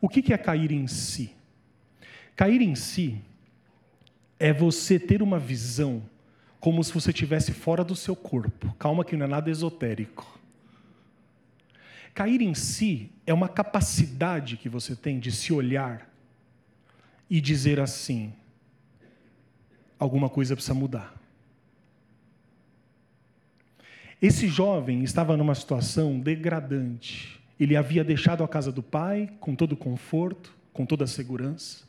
O 0.00 0.08
que 0.08 0.32
é 0.32 0.38
cair 0.38 0.70
em 0.70 0.86
si? 0.86 1.34
Cair 2.36 2.62
em 2.62 2.74
si 2.74 3.20
é 4.38 4.52
você 4.52 4.98
ter 4.98 5.22
uma 5.22 5.38
visão 5.38 6.02
como 6.60 6.82
se 6.82 6.92
você 6.92 7.10
estivesse 7.10 7.52
fora 7.52 7.84
do 7.84 7.96
seu 7.96 8.14
corpo. 8.14 8.72
Calma 8.78 9.04
que 9.04 9.16
não 9.16 9.26
é 9.26 9.28
nada 9.28 9.50
esotérico. 9.50 10.38
Cair 12.14 12.40
em 12.40 12.54
si 12.54 13.10
é 13.26 13.32
uma 13.32 13.48
capacidade 13.48 14.56
que 14.56 14.68
você 14.68 14.96
tem 14.96 15.18
de 15.18 15.30
se 15.30 15.52
olhar 15.52 16.08
e 17.30 17.40
dizer 17.40 17.78
assim: 17.78 18.32
alguma 19.98 20.28
coisa 20.28 20.54
precisa 20.54 20.74
mudar. 20.74 21.14
Esse 24.20 24.48
jovem 24.48 25.04
estava 25.04 25.36
numa 25.36 25.54
situação 25.54 26.18
degradante. 26.18 27.40
Ele 27.58 27.76
havia 27.76 28.04
deixado 28.04 28.44
a 28.44 28.48
casa 28.48 28.70
do 28.70 28.82
pai 28.82 29.30
com 29.40 29.54
todo 29.54 29.72
o 29.72 29.76
conforto, 29.76 30.56
com 30.72 30.86
toda 30.86 31.04
a 31.04 31.08
segurança. 31.08 31.86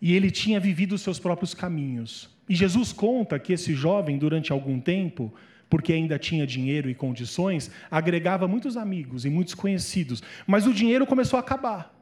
E 0.00 0.14
ele 0.14 0.30
tinha 0.30 0.60
vivido 0.60 0.94
os 0.94 1.02
seus 1.02 1.18
próprios 1.18 1.54
caminhos. 1.54 2.30
E 2.48 2.54
Jesus 2.54 2.92
conta 2.92 3.38
que 3.38 3.52
esse 3.52 3.74
jovem, 3.74 4.16
durante 4.16 4.52
algum 4.52 4.80
tempo, 4.80 5.32
porque 5.68 5.92
ainda 5.92 6.18
tinha 6.18 6.46
dinheiro 6.46 6.88
e 6.88 6.94
condições, 6.94 7.70
agregava 7.90 8.48
muitos 8.48 8.76
amigos 8.76 9.24
e 9.24 9.30
muitos 9.30 9.54
conhecidos. 9.54 10.22
Mas 10.46 10.66
o 10.66 10.72
dinheiro 10.72 11.06
começou 11.06 11.36
a 11.36 11.40
acabar. 11.40 11.94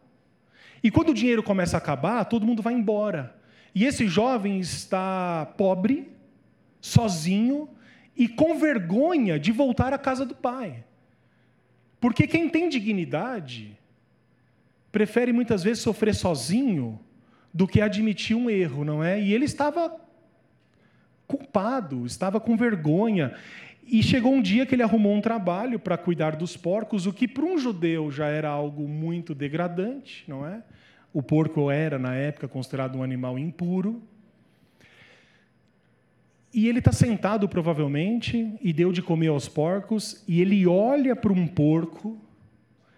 E 0.83 0.91
quando 0.91 1.09
o 1.09 1.15
dinheiro 1.15 1.43
começa 1.43 1.77
a 1.77 1.79
acabar, 1.79 2.25
todo 2.27 2.47
mundo 2.47 2.63
vai 2.63 2.75
embora. 2.75 3.35
E 3.75 3.85
esse 3.85 4.07
jovem 4.07 4.61
está 4.61 5.47
pobre, 5.57 6.09
sozinho 6.81 7.69
e 8.17 8.29
com 8.29 8.59
vergonha 8.59 9.39
de 9.39 9.51
voltar 9.53 9.93
à 9.93 9.99
casa 9.99 10.25
do 10.25 10.35
pai. 10.35 10.85
Porque 12.07 12.25
quem 12.25 12.49
tem 12.49 12.69
dignidade 12.69 13.77
prefere 14.93 15.33
muitas 15.33 15.65
vezes 15.65 15.83
sofrer 15.83 16.15
sozinho 16.15 17.01
do 17.53 17.67
que 17.67 17.81
admitir 17.81 18.37
um 18.37 18.49
erro, 18.49 18.85
não 18.85 19.03
é? 19.03 19.21
E 19.21 19.35
ele 19.35 19.45
estava 19.45 19.93
culpado, 21.27 22.07
estava 22.07 22.39
com 22.39 22.57
vergonha. 22.57 23.35
E 23.85 24.05
chegou 24.05 24.33
um 24.33 24.41
dia 24.41 24.65
que 24.65 24.77
ele 24.77 24.85
arrumou 24.85 25.13
um 25.17 25.21
trabalho 25.21 25.81
para 25.81 25.99
cuidar 25.99 26.37
dos 26.37 26.57
porcos, 26.57 27.07
o 27.07 27.13
que 27.13 27.27
para 27.27 27.45
um 27.45 27.59
judeu 27.59 28.09
já 28.09 28.29
era 28.29 28.51
algo 28.51 28.87
muito 28.87 29.35
degradante, 29.35 30.23
não 30.29 30.47
é? 30.47 30.63
O 31.13 31.21
porco 31.21 31.73
era, 31.73 31.99
na 31.99 32.15
época, 32.15 32.47
considerado 32.47 32.95
um 32.95 33.03
animal 33.03 33.37
impuro. 33.37 34.01
E 36.57 36.69
ele 36.69 36.79
está 36.79 36.91
sentado, 36.91 37.47
provavelmente, 37.47 38.51
e 38.63 38.73
deu 38.73 38.91
de 38.91 39.03
comer 39.03 39.27
aos 39.27 39.47
porcos, 39.47 40.25
e 40.27 40.41
ele 40.41 40.67
olha 40.67 41.15
para 41.15 41.31
um 41.31 41.47
porco, 41.47 42.19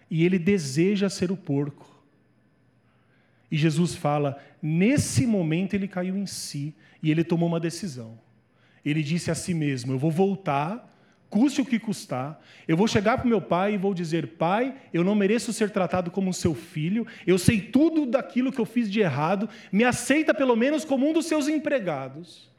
e 0.09 0.23
ele 0.23 0.39
deseja 0.39 1.09
ser 1.09 1.29
o 1.29 1.35
porco. 1.35 1.85
E 3.51 3.57
Jesus 3.57 3.95
fala: 3.95 4.41
nesse 4.61 5.27
momento 5.27 5.73
ele 5.73 5.89
caiu 5.89 6.15
em 6.15 6.25
si 6.25 6.73
e 7.03 7.11
ele 7.11 7.21
tomou 7.21 7.49
uma 7.49 7.59
decisão. 7.59 8.17
Ele 8.85 9.03
disse 9.03 9.29
a 9.29 9.35
si 9.35 9.53
mesmo: 9.53 9.91
Eu 9.91 9.99
vou 9.99 10.09
voltar, 10.09 10.97
custe 11.29 11.59
o 11.59 11.65
que 11.65 11.77
custar. 11.77 12.39
Eu 12.65 12.77
vou 12.77 12.87
chegar 12.87 13.17
para 13.17 13.25
o 13.25 13.29
meu 13.29 13.41
pai 13.41 13.73
e 13.73 13.77
vou 13.77 13.93
dizer: 13.93 14.37
Pai, 14.37 14.73
eu 14.93 15.03
não 15.03 15.15
mereço 15.15 15.51
ser 15.51 15.69
tratado 15.69 16.09
como 16.11 16.33
seu 16.33 16.55
filho. 16.55 17.05
Eu 17.27 17.37
sei 17.37 17.59
tudo 17.59 18.05
daquilo 18.05 18.53
que 18.53 18.59
eu 18.61 18.65
fiz 18.65 18.89
de 18.89 19.01
errado. 19.01 19.49
Me 19.69 19.83
aceita 19.83 20.33
pelo 20.33 20.55
menos 20.55 20.85
como 20.85 21.09
um 21.09 21.11
dos 21.11 21.25
seus 21.25 21.49
empregados. 21.49 22.49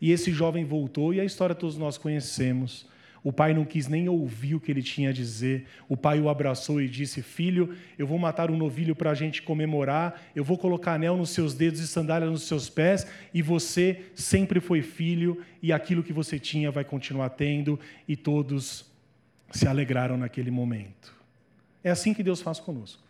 E 0.00 0.12
esse 0.12 0.30
jovem 0.32 0.64
voltou 0.64 1.12
e 1.14 1.20
a 1.20 1.24
história 1.24 1.54
todos 1.54 1.76
nós 1.76 1.96
conhecemos. 1.98 2.86
O 3.26 3.32
pai 3.32 3.52
não 3.52 3.64
quis 3.64 3.88
nem 3.88 4.08
ouvir 4.08 4.54
o 4.54 4.60
que 4.60 4.70
ele 4.70 4.84
tinha 4.84 5.10
a 5.10 5.12
dizer. 5.12 5.66
O 5.88 5.96
pai 5.96 6.20
o 6.20 6.28
abraçou 6.28 6.80
e 6.80 6.88
disse: 6.88 7.22
Filho, 7.22 7.74
eu 7.98 8.06
vou 8.06 8.20
matar 8.20 8.52
um 8.52 8.56
novilho 8.56 8.94
para 8.94 9.10
a 9.10 9.14
gente 9.14 9.42
comemorar. 9.42 10.22
Eu 10.32 10.44
vou 10.44 10.56
colocar 10.56 10.94
anel 10.94 11.16
nos 11.16 11.30
seus 11.30 11.52
dedos 11.52 11.80
e 11.80 11.88
sandália 11.88 12.30
nos 12.30 12.44
seus 12.44 12.68
pés. 12.68 13.04
E 13.34 13.42
você 13.42 14.00
sempre 14.14 14.60
foi 14.60 14.80
filho, 14.80 15.42
e 15.60 15.72
aquilo 15.72 16.04
que 16.04 16.12
você 16.12 16.38
tinha 16.38 16.70
vai 16.70 16.84
continuar 16.84 17.30
tendo. 17.30 17.80
E 18.06 18.14
todos 18.14 18.88
se 19.50 19.66
alegraram 19.66 20.16
naquele 20.16 20.52
momento. 20.52 21.12
É 21.82 21.90
assim 21.90 22.14
que 22.14 22.22
Deus 22.22 22.40
faz 22.40 22.60
conosco. 22.60 23.02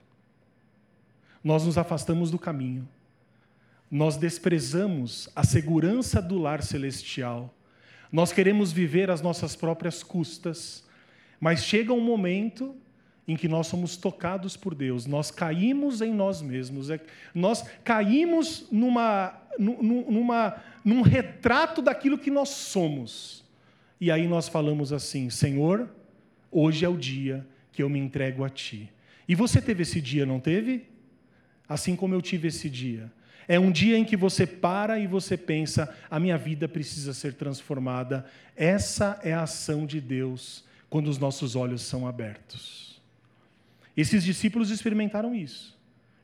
Nós 1.44 1.66
nos 1.66 1.76
afastamos 1.76 2.30
do 2.30 2.38
caminho. 2.38 2.88
Nós 3.90 4.16
desprezamos 4.16 5.28
a 5.34 5.44
segurança 5.44 6.20
do 6.20 6.38
lar 6.38 6.62
celestial 6.62 7.56
nós 8.10 8.32
queremos 8.32 8.72
viver 8.72 9.10
às 9.10 9.20
nossas 9.20 9.56
próprias 9.56 10.02
custas, 10.02 10.84
mas 11.40 11.64
chega 11.64 11.92
um 11.92 12.00
momento 12.00 12.74
em 13.28 13.36
que 13.36 13.48
nós 13.48 13.66
somos 13.66 13.96
tocados 13.96 14.56
por 14.56 14.74
Deus, 14.74 15.04
nós 15.04 15.30
caímos 15.30 16.00
em 16.00 16.14
nós 16.14 16.40
mesmos, 16.40 16.90
é, 16.90 17.00
nós 17.34 17.62
caímos 17.82 18.68
numa, 18.70 19.34
numa, 19.58 20.56
num 20.84 21.02
retrato 21.02 21.82
daquilo 21.82 22.16
que 22.16 22.30
nós 22.30 22.48
somos. 22.50 23.44
E 24.00 24.10
aí 24.10 24.28
nós 24.28 24.48
falamos 24.48 24.92
assim: 24.92 25.28
Senhor, 25.28 25.88
hoje 26.50 26.84
é 26.84 26.88
o 26.88 26.96
dia 26.96 27.46
que 27.72 27.82
eu 27.82 27.88
me 27.88 27.98
entrego 27.98 28.44
a 28.44 28.48
Ti. 28.48 28.90
E 29.28 29.34
você 29.34 29.60
teve 29.60 29.82
esse 29.82 30.00
dia, 30.00 30.24
não 30.24 30.38
teve? 30.38 30.86
Assim 31.68 31.96
como 31.96 32.14
eu 32.14 32.22
tive 32.22 32.46
esse 32.46 32.70
dia. 32.70 33.10
É 33.48 33.58
um 33.58 33.70
dia 33.70 33.96
em 33.96 34.04
que 34.04 34.16
você 34.16 34.46
para 34.46 34.98
e 34.98 35.06
você 35.06 35.36
pensa: 35.36 35.94
a 36.10 36.18
minha 36.18 36.36
vida 36.36 36.66
precisa 36.66 37.14
ser 37.14 37.34
transformada. 37.34 38.26
Essa 38.56 39.20
é 39.22 39.32
a 39.32 39.42
ação 39.42 39.86
de 39.86 40.00
Deus 40.00 40.64
quando 40.90 41.08
os 41.08 41.18
nossos 41.18 41.54
olhos 41.54 41.82
são 41.82 42.06
abertos. 42.06 43.00
Esses 43.96 44.24
discípulos 44.24 44.70
experimentaram 44.70 45.34
isso. 45.34 45.76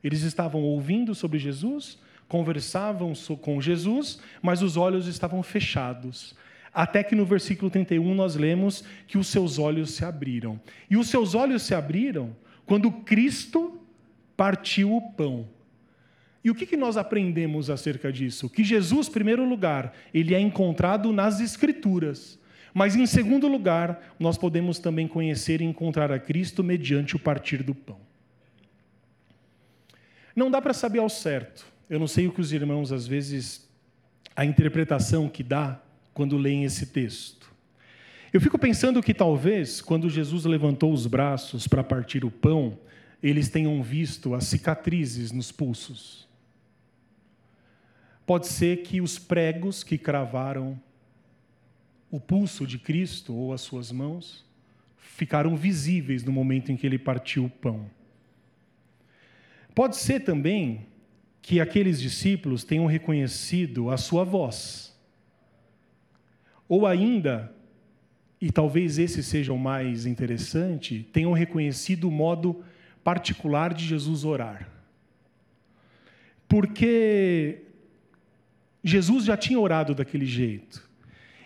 Eles 0.03 0.21
estavam 0.21 0.61
ouvindo 0.61 1.15
sobre 1.15 1.39
Jesus, 1.39 1.97
conversavam 2.27 3.13
com 3.41 3.61
Jesus, 3.61 4.19
mas 4.41 4.61
os 4.61 4.75
olhos 4.75 5.07
estavam 5.07 5.41
fechados. 5.41 6.35
Até 6.73 7.03
que 7.03 7.15
no 7.15 7.25
versículo 7.25 7.69
31 7.69 8.13
nós 8.13 8.35
lemos 8.35 8.83
que 9.07 9.17
os 9.17 9.27
seus 9.27 9.59
olhos 9.59 9.91
se 9.91 10.03
abriram. 10.03 10.59
E 10.89 10.97
os 10.97 11.07
seus 11.07 11.35
olhos 11.35 11.61
se 11.61 11.73
abriram 11.73 12.35
quando 12.65 12.91
Cristo 12.91 13.79
partiu 14.35 14.95
o 14.95 15.13
pão. 15.13 15.47
E 16.43 16.51
o 16.51 16.55
que, 16.55 16.65
que 16.65 16.75
nós 16.75 16.97
aprendemos 16.97 17.69
acerca 17.69 18.11
disso? 18.11 18.49
Que 18.49 18.63
Jesus, 18.63 19.07
em 19.07 19.11
primeiro 19.11 19.47
lugar, 19.47 19.93
ele 20.13 20.35
é 20.35 20.39
encontrado 20.39 21.11
nas 21.13 21.39
Escrituras. 21.39 22.37
Mas, 22.73 22.95
em 22.95 23.05
segundo 23.05 23.47
lugar, 23.47 24.13
nós 24.19 24.37
podemos 24.37 24.79
também 24.79 25.07
conhecer 25.07 25.61
e 25.61 25.63
encontrar 25.63 26.11
a 26.11 26.19
Cristo 26.19 26.63
mediante 26.63 27.15
o 27.15 27.19
partir 27.19 27.63
do 27.63 27.73
pão. 27.73 27.99
Não 30.35 30.49
dá 30.49 30.61
para 30.61 30.73
saber 30.73 30.99
ao 30.99 31.09
certo. 31.09 31.65
Eu 31.89 31.99
não 31.99 32.07
sei 32.07 32.27
o 32.27 32.31
que 32.31 32.41
os 32.41 32.51
irmãos, 32.51 32.91
às 32.91 33.05
vezes, 33.05 33.69
a 34.35 34.43
interpretação 34.43 35.29
que 35.29 35.43
dá 35.43 35.79
quando 36.13 36.37
leem 36.37 36.63
esse 36.63 36.87
texto. 36.87 37.53
Eu 38.33 38.41
fico 38.41 38.57
pensando 38.57 39.01
que 39.01 39.13
talvez, 39.13 39.79
quando 39.79 40.09
Jesus 40.09 40.43
levantou 40.45 40.91
os 40.91 41.05
braços 41.05 41.67
para 41.67 41.83
partir 41.83 42.25
o 42.25 42.31
pão, 42.31 42.79
eles 43.21 43.47
tenham 43.47 43.81
visto 43.83 44.33
as 44.33 44.45
cicatrizes 44.45 45.31
nos 45.31 45.51
pulsos. 45.51 46.27
Pode 48.25 48.47
ser 48.47 48.83
que 48.83 49.01
os 49.01 49.19
pregos 49.19 49.83
que 49.83 49.97
cravaram 49.97 50.79
o 52.09 52.19
pulso 52.19 52.65
de 52.65 52.77
Cristo 52.77 53.33
ou 53.33 53.53
as 53.53 53.61
suas 53.61 53.91
mãos 53.91 54.45
ficaram 54.97 55.55
visíveis 55.55 56.23
no 56.23 56.31
momento 56.31 56.71
em 56.71 56.77
que 56.77 56.85
ele 56.85 56.97
partiu 56.97 57.45
o 57.45 57.49
pão. 57.49 57.89
Pode 59.75 59.97
ser 59.97 60.21
também 60.21 60.85
que 61.41 61.59
aqueles 61.59 61.99
discípulos 61.99 62.63
tenham 62.63 62.85
reconhecido 62.85 63.89
a 63.89 63.97
sua 63.97 64.23
voz. 64.23 64.97
Ou 66.69 66.87
ainda, 66.87 67.53
e 68.39 68.51
talvez 68.51 68.97
esse 68.97 69.21
seja 69.21 69.51
o 69.51 69.59
mais 69.59 70.05
interessante, 70.05 71.07
tenham 71.11 71.33
reconhecido 71.33 72.07
o 72.07 72.11
modo 72.11 72.63
particular 73.03 73.73
de 73.73 73.85
Jesus 73.85 74.23
orar. 74.23 74.69
Porque 76.47 77.63
Jesus 78.83 79.23
já 79.25 79.37
tinha 79.37 79.59
orado 79.59 79.95
daquele 79.95 80.25
jeito. 80.25 80.87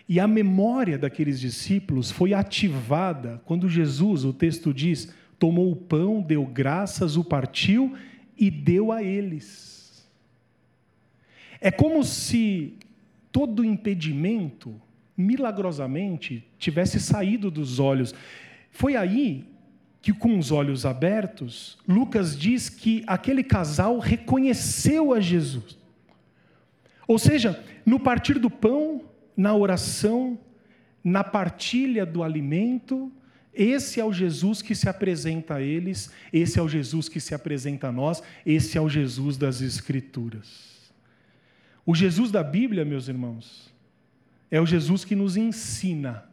E 0.08 0.18
a 0.18 0.26
memória 0.26 0.98
daqueles 0.98 1.38
discípulos 1.38 2.10
foi 2.10 2.32
ativada 2.32 3.40
quando 3.44 3.68
Jesus, 3.68 4.24
o 4.24 4.32
texto 4.32 4.72
diz, 4.72 5.14
tomou 5.38 5.70
o 5.70 5.76
pão, 5.76 6.20
deu 6.22 6.44
graças, 6.46 7.16
o 7.16 7.22
partiu 7.22 7.94
e 8.36 8.50
deu 8.50 8.90
a 8.90 9.02
eles. 9.02 10.08
É 11.60 11.70
como 11.70 12.02
se 12.02 12.74
todo 13.30 13.64
impedimento, 13.64 14.74
milagrosamente, 15.16 16.44
tivesse 16.58 16.98
saído 16.98 17.50
dos 17.50 17.78
olhos. 17.78 18.14
Foi 18.70 18.96
aí 18.96 19.44
que, 20.00 20.12
com 20.12 20.38
os 20.38 20.50
olhos 20.50 20.86
abertos, 20.86 21.76
Lucas 21.86 22.38
diz 22.38 22.68
que 22.68 23.02
aquele 23.06 23.42
casal 23.42 23.98
reconheceu 23.98 25.12
a 25.12 25.20
Jesus. 25.20 25.76
Ou 27.08 27.18
seja, 27.18 27.64
no 27.86 27.98
partir 27.98 28.38
do 28.38 28.50
pão, 28.50 29.02
na 29.34 29.56
oração, 29.56 30.38
na 31.02 31.24
partilha 31.24 32.04
do 32.04 32.22
alimento, 32.22 33.10
esse 33.54 33.98
é 33.98 34.04
o 34.04 34.12
Jesus 34.12 34.60
que 34.60 34.74
se 34.74 34.88
apresenta 34.88 35.54
a 35.54 35.62
eles, 35.62 36.12
esse 36.30 36.58
é 36.58 36.62
o 36.62 36.68
Jesus 36.68 37.08
que 37.08 37.18
se 37.18 37.34
apresenta 37.34 37.88
a 37.88 37.92
nós, 37.92 38.22
esse 38.44 38.76
é 38.76 38.80
o 38.80 38.90
Jesus 38.90 39.38
das 39.38 39.62
Escrituras. 39.62 40.92
O 41.86 41.94
Jesus 41.94 42.30
da 42.30 42.44
Bíblia, 42.44 42.84
meus 42.84 43.08
irmãos, 43.08 43.72
é 44.50 44.60
o 44.60 44.66
Jesus 44.66 45.02
que 45.02 45.16
nos 45.16 45.36
ensina 45.36 46.24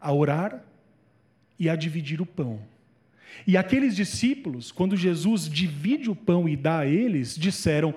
a 0.00 0.12
orar 0.12 0.64
e 1.58 1.68
a 1.68 1.74
dividir 1.74 2.20
o 2.20 2.26
pão. 2.26 2.60
E 3.46 3.56
aqueles 3.56 3.96
discípulos, 3.96 4.70
quando 4.70 4.96
Jesus 4.96 5.48
divide 5.48 6.10
o 6.10 6.16
pão 6.16 6.48
e 6.48 6.56
dá 6.56 6.80
a 6.80 6.86
eles, 6.86 7.36
disseram: 7.36 7.94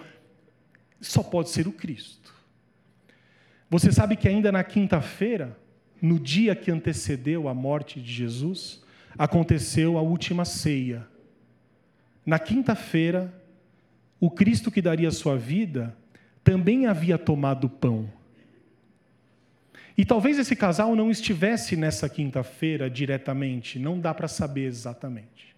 só 1.04 1.22
pode 1.22 1.50
ser 1.50 1.68
o 1.68 1.72
Cristo. 1.72 2.34
Você 3.70 3.92
sabe 3.92 4.16
que 4.16 4.28
ainda 4.28 4.52
na 4.52 4.64
quinta-feira, 4.64 5.58
no 6.02 6.20
dia 6.20 6.56
que 6.56 6.72
antecedeu 6.72 7.48
a 7.48 7.54
morte 7.54 8.02
de 8.02 8.12
Jesus, 8.12 8.84
aconteceu 9.18 9.98
a 9.98 10.02
última 10.02 10.46
ceia. 10.46 11.08
Na 12.26 12.40
quinta-feira, 12.40 13.34
o 14.20 14.30
Cristo 14.30 14.72
que 14.72 14.82
daria 14.82 15.12
sua 15.12 15.38
vida 15.38 15.96
também 16.44 16.88
havia 16.88 17.18
tomado 17.18 17.70
pão. 17.70 18.10
E 19.98 20.06
talvez 20.06 20.40
esse 20.40 20.56
casal 20.56 20.96
não 20.96 21.12
estivesse 21.12 21.76
nessa 21.76 22.10
quinta-feira 22.10 22.90
diretamente, 22.90 23.78
não 23.78 24.00
dá 24.00 24.14
para 24.14 24.28
saber 24.28 24.66
exatamente 24.66 25.53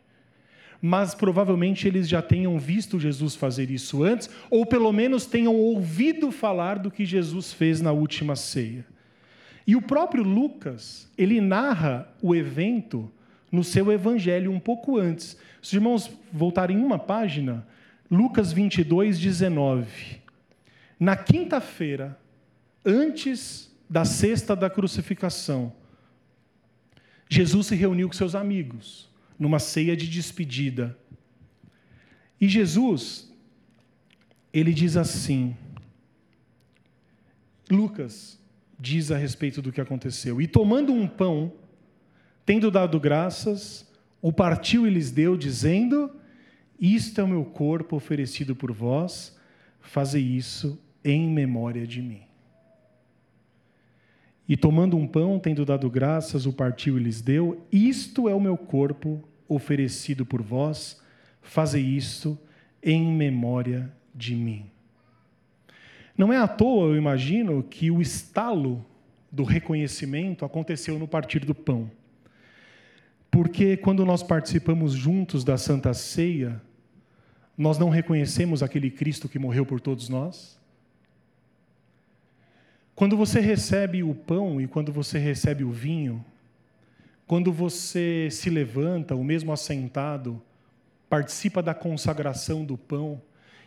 mas 0.81 1.15
provavelmente 1.15 1.87
eles 1.87 2.07
já 2.07 2.21
tenham 2.21 2.59
visto 2.59 2.99
Jesus 2.99 3.35
fazer 3.35 3.71
isso 3.71 4.03
antes, 4.03 4.29
ou 4.49 4.65
pelo 4.65 4.91
menos 4.91 5.25
tenham 5.25 5.55
ouvido 5.55 6.31
falar 6.31 6.79
do 6.79 6.91
que 6.91 7.05
Jesus 7.05 7.53
fez 7.53 7.81
na 7.81 7.91
última 7.91 8.35
ceia. 8.35 8.85
E 9.67 9.75
o 9.75 9.81
próprio 9.81 10.23
Lucas, 10.23 11.09
ele 11.17 11.41
narra 11.41 12.07
o 12.21 12.35
evento 12.35 13.11
no 13.51 13.63
seu 13.63 13.91
evangelho 13.91 14.51
um 14.51 14.59
pouco 14.59 14.97
antes. 14.97 15.37
Se 15.61 15.69
os 15.69 15.73
irmãos 15.73 16.11
voltarem 16.31 16.77
uma 16.77 16.99
página, 16.99 17.65
Lucas 18.11 18.53
22, 18.53 19.17
19. 19.17 20.21
Na 20.99 21.15
quinta-feira, 21.15 22.19
antes 22.85 23.75
da 23.89 24.05
sexta 24.05 24.55
da 24.55 24.69
crucificação, 24.69 25.73
Jesus 27.27 27.67
se 27.67 27.75
reuniu 27.75 28.07
com 28.07 28.13
seus 28.13 28.35
amigos 28.35 29.09
numa 29.37 29.59
ceia 29.59 29.95
de 29.95 30.07
despedida. 30.07 30.97
E 32.39 32.47
Jesus, 32.47 33.31
ele 34.53 34.73
diz 34.73 34.97
assim, 34.97 35.55
Lucas 37.69 38.39
diz 38.79 39.11
a 39.11 39.17
respeito 39.17 39.61
do 39.61 39.71
que 39.71 39.81
aconteceu. 39.81 40.41
E 40.41 40.47
tomando 40.47 40.93
um 40.93 41.07
pão, 41.07 41.53
tendo 42.45 42.69
dado 42.69 42.99
graças, 42.99 43.89
o 44.21 44.31
partiu 44.31 44.87
e 44.87 44.89
lhes 44.89 45.11
deu, 45.11 45.37
dizendo: 45.37 46.11
Isto 46.79 47.21
é 47.21 47.23
o 47.23 47.27
meu 47.27 47.45
corpo 47.45 47.95
oferecido 47.95 48.55
por 48.55 48.71
vós, 48.71 49.37
fazei 49.79 50.23
isso 50.23 50.79
em 51.03 51.29
memória 51.29 51.85
de 51.85 52.01
mim. 52.01 52.21
E 54.47 54.55
tomando 54.55 54.95
um 54.95 55.07
pão, 55.07 55.39
tendo 55.39 55.65
dado 55.65 55.89
graças, 55.89 56.45
o 56.45 56.53
partiu 56.53 56.97
e 56.97 57.03
lhes 57.03 57.21
deu: 57.21 57.65
Isto 57.71 58.29
é 58.29 58.35
o 58.35 58.39
meu 58.39 58.57
corpo 58.57 59.23
oferecido 59.47 60.25
por 60.25 60.41
vós, 60.41 61.01
fazei 61.41 61.83
isto 61.83 62.37
em 62.81 63.11
memória 63.11 63.91
de 64.13 64.35
mim. 64.35 64.65
Não 66.17 66.31
é 66.31 66.37
à 66.37 66.47
toa, 66.47 66.89
eu 66.89 66.97
imagino, 66.97 67.63
que 67.63 67.91
o 67.91 68.01
estalo 68.01 68.85
do 69.31 69.43
reconhecimento 69.43 70.45
aconteceu 70.45 70.97
no 70.97 71.07
partir 71.07 71.43
do 71.43 71.53
pão. 71.53 71.91
Porque 73.29 73.75
quando 73.75 74.05
nós 74.05 74.23
participamos 74.23 74.93
juntos 74.93 75.43
da 75.43 75.57
Santa 75.57 75.93
Ceia, 75.93 76.61
nós 77.57 77.77
não 77.77 77.89
reconhecemos 77.89 78.63
aquele 78.63 78.89
Cristo 78.89 79.27
que 79.27 79.37
morreu 79.37 79.65
por 79.65 79.81
todos 79.81 80.07
nós? 80.07 80.57
Quando 82.95 83.17
você 83.17 83.41
recebe 83.41 84.03
o 84.03 84.15
pão 84.15 84.61
e 84.61 84.67
quando 84.67 84.89
você 84.89 85.19
recebe 85.19 85.65
o 85.65 85.69
vinho, 85.69 86.23
quando 87.27 87.51
você 87.51 88.29
se 88.31 88.49
levanta, 88.49 89.13
ou 89.13 89.21
mesmo 89.21 89.51
assentado, 89.51 90.41
participa 91.09 91.61
da 91.61 91.73
consagração 91.73 92.63
do 92.63 92.77
pão, 92.77 93.21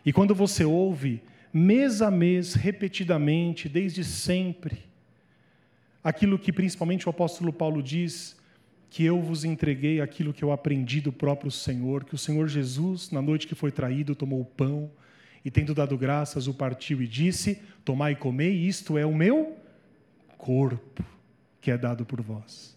e 0.04 0.14
quando 0.14 0.34
você 0.34 0.64
ouve, 0.64 1.22
mês 1.52 2.00
a 2.00 2.10
mês, 2.10 2.54
repetidamente, 2.54 3.68
desde 3.68 4.02
sempre, 4.02 4.78
aquilo 6.02 6.38
que 6.38 6.50
principalmente 6.50 7.06
o 7.06 7.10
apóstolo 7.10 7.52
Paulo 7.52 7.82
diz, 7.82 8.34
que 8.88 9.04
eu 9.04 9.20
vos 9.20 9.44
entreguei 9.44 10.00
aquilo 10.00 10.32
que 10.32 10.42
eu 10.42 10.52
aprendi 10.52 11.02
do 11.02 11.12
próprio 11.12 11.50
Senhor, 11.50 12.04
que 12.04 12.14
o 12.14 12.18
Senhor 12.18 12.48
Jesus, 12.48 13.10
na 13.10 13.20
noite 13.20 13.46
que 13.46 13.54
foi 13.54 13.70
traído, 13.70 14.14
tomou 14.14 14.40
o 14.40 14.46
pão 14.46 14.90
e, 15.44 15.50
tendo 15.50 15.74
dado 15.74 15.96
graças, 15.96 16.46
o 16.46 16.54
partiu 16.54 17.02
e 17.02 17.06
disse: 17.06 17.60
Tomai 17.84 18.12
e 18.12 18.16
comei, 18.16 18.52
isto 18.52 18.98
é 18.98 19.06
o 19.06 19.14
meu 19.14 19.56
corpo, 20.36 21.04
que 21.60 21.70
é 21.70 21.78
dado 21.78 22.04
por 22.04 22.20
vós. 22.20 22.76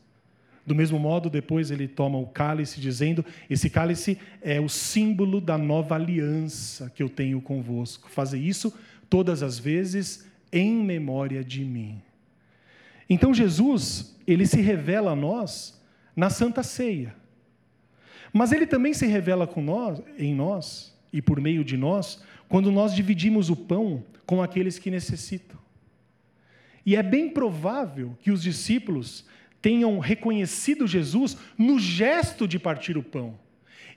Do 0.66 0.76
mesmo 0.76 1.00
modo, 1.00 1.30
depois 1.30 1.72
ele 1.72 1.88
toma 1.88 2.18
o 2.18 2.28
cálice, 2.28 2.80
dizendo: 2.80 3.26
Esse 3.50 3.70
cálice 3.70 4.18
é 4.42 4.60
o 4.60 4.70
símbolo 4.70 5.42
da 5.42 5.58
nova 5.58 5.96
aliança 5.96 6.90
que 6.90 7.02
eu 7.02 7.10
tenho 7.10 7.42
convosco. 7.42 8.10
Fazer 8.10 8.40
isso 8.40 8.74
todas 9.10 9.44
as 9.44 9.58
vezes 9.58 10.26
em 10.52 10.76
memória 10.76 11.44
de 11.44 11.64
mim. 11.64 12.02
Então 13.10 13.34
Jesus, 13.34 14.16
ele 14.26 14.46
se 14.46 14.62
revela 14.62 15.12
a 15.12 15.16
nós 15.16 15.82
na 16.16 16.30
Santa 16.30 16.64
Ceia. 16.64 17.16
Mas 18.32 18.52
ele 18.52 18.66
também 18.66 18.94
se 18.94 19.06
revela 19.06 19.46
com 19.46 19.62
nós, 19.62 20.02
em 20.18 20.34
nós 20.34 20.98
e 21.12 21.22
por 21.22 21.42
meio 21.42 21.64
de 21.64 21.76
nós, 21.76 22.24
quando 22.52 22.70
nós 22.70 22.94
dividimos 22.94 23.50
o 23.50 23.56
pão 23.56 24.04
com 24.26 24.44
aqueles 24.44 24.78
que 24.78 24.92
necessitam. 24.92 25.58
E 26.86 26.98
é 26.98 27.02
bem 27.02 27.30
provável 27.30 28.18
que 28.22 28.30
os 28.30 28.44
discípulos 28.44 29.26
tenham 29.62 30.00
reconhecido 30.00 30.86
Jesus 30.86 31.38
no 31.58 31.80
gesto 31.80 32.46
de 32.46 32.60
partir 32.60 32.98
o 32.98 33.04
pão. 33.04 33.40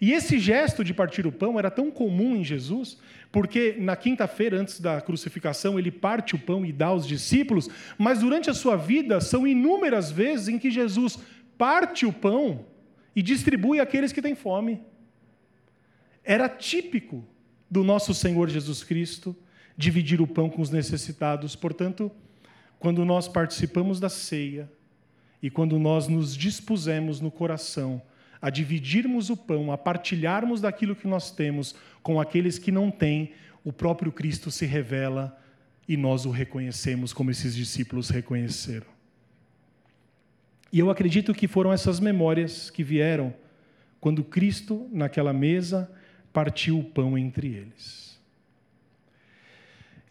E 0.00 0.12
esse 0.12 0.38
gesto 0.38 0.84
de 0.84 0.94
partir 0.94 1.26
o 1.26 1.32
pão 1.32 1.58
era 1.58 1.68
tão 1.68 1.90
comum 1.90 2.36
em 2.36 2.44
Jesus, 2.44 2.96
porque 3.32 3.74
na 3.76 3.96
quinta-feira, 3.96 4.56
antes 4.56 4.78
da 4.78 5.00
crucificação, 5.00 5.76
ele 5.76 5.90
parte 5.90 6.36
o 6.36 6.38
pão 6.38 6.64
e 6.64 6.72
dá 6.72 6.86
aos 6.86 7.08
discípulos, 7.08 7.68
mas 7.98 8.20
durante 8.20 8.48
a 8.50 8.54
sua 8.54 8.76
vida 8.76 9.20
são 9.20 9.44
inúmeras 9.44 10.12
vezes 10.12 10.46
em 10.46 10.60
que 10.60 10.70
Jesus 10.70 11.18
parte 11.58 12.06
o 12.06 12.12
pão 12.12 12.66
e 13.16 13.20
distribui 13.20 13.80
àqueles 13.80 14.12
que 14.12 14.22
têm 14.22 14.36
fome. 14.36 14.80
Era 16.22 16.48
típico 16.48 17.33
do 17.70 17.82
nosso 17.82 18.14
Senhor 18.14 18.48
Jesus 18.48 18.82
Cristo 18.84 19.34
dividir 19.76 20.20
o 20.20 20.26
pão 20.26 20.48
com 20.48 20.62
os 20.62 20.70
necessitados. 20.70 21.56
Portanto, 21.56 22.10
quando 22.78 23.04
nós 23.04 23.26
participamos 23.26 23.98
da 23.98 24.08
ceia 24.08 24.70
e 25.42 25.50
quando 25.50 25.78
nós 25.78 26.08
nos 26.08 26.36
dispusemos 26.36 27.20
no 27.20 27.30
coração 27.30 28.00
a 28.40 28.50
dividirmos 28.50 29.30
o 29.30 29.36
pão, 29.36 29.72
a 29.72 29.78
partilharmos 29.78 30.60
daquilo 30.60 30.94
que 30.94 31.08
nós 31.08 31.30
temos 31.30 31.74
com 32.02 32.20
aqueles 32.20 32.58
que 32.58 32.70
não 32.70 32.90
têm, 32.90 33.32
o 33.64 33.72
próprio 33.72 34.12
Cristo 34.12 34.50
se 34.50 34.66
revela 34.66 35.34
e 35.88 35.96
nós 35.96 36.26
o 36.26 36.30
reconhecemos 36.30 37.12
como 37.12 37.30
esses 37.30 37.54
discípulos 37.54 38.10
reconheceram. 38.10 38.86
E 40.70 40.78
eu 40.78 40.90
acredito 40.90 41.32
que 41.32 41.48
foram 41.48 41.72
essas 41.72 42.00
memórias 42.00 42.68
que 42.68 42.84
vieram 42.84 43.32
quando 44.00 44.22
Cristo, 44.22 44.86
naquela 44.92 45.32
mesa, 45.32 45.90
partiu 46.34 46.80
o 46.80 46.84
pão 46.84 47.16
entre 47.16 47.46
eles. 47.46 48.18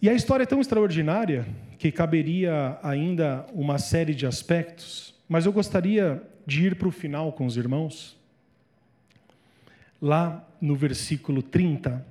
E 0.02 0.10
a 0.10 0.14
história 0.14 0.44
é 0.44 0.46
tão 0.46 0.62
extraordinária 0.62 1.46
que 1.78 1.92
caberia 1.92 2.80
ainda 2.82 3.46
uma 3.54 3.78
série 3.78 4.16
de 4.16 4.26
aspectos, 4.26 5.14
mas 5.28 5.46
eu 5.46 5.52
gostaria 5.52 6.24
de 6.48 6.68
ir 6.68 6.76
para 6.76 6.88
o 6.88 6.92
final 6.92 7.34
com 7.34 7.46
os 7.46 7.58
irmãos. 7.58 8.18
Lá 10.02 10.48
no 10.62 10.76
versículo 10.76 11.44
30. 11.44 12.06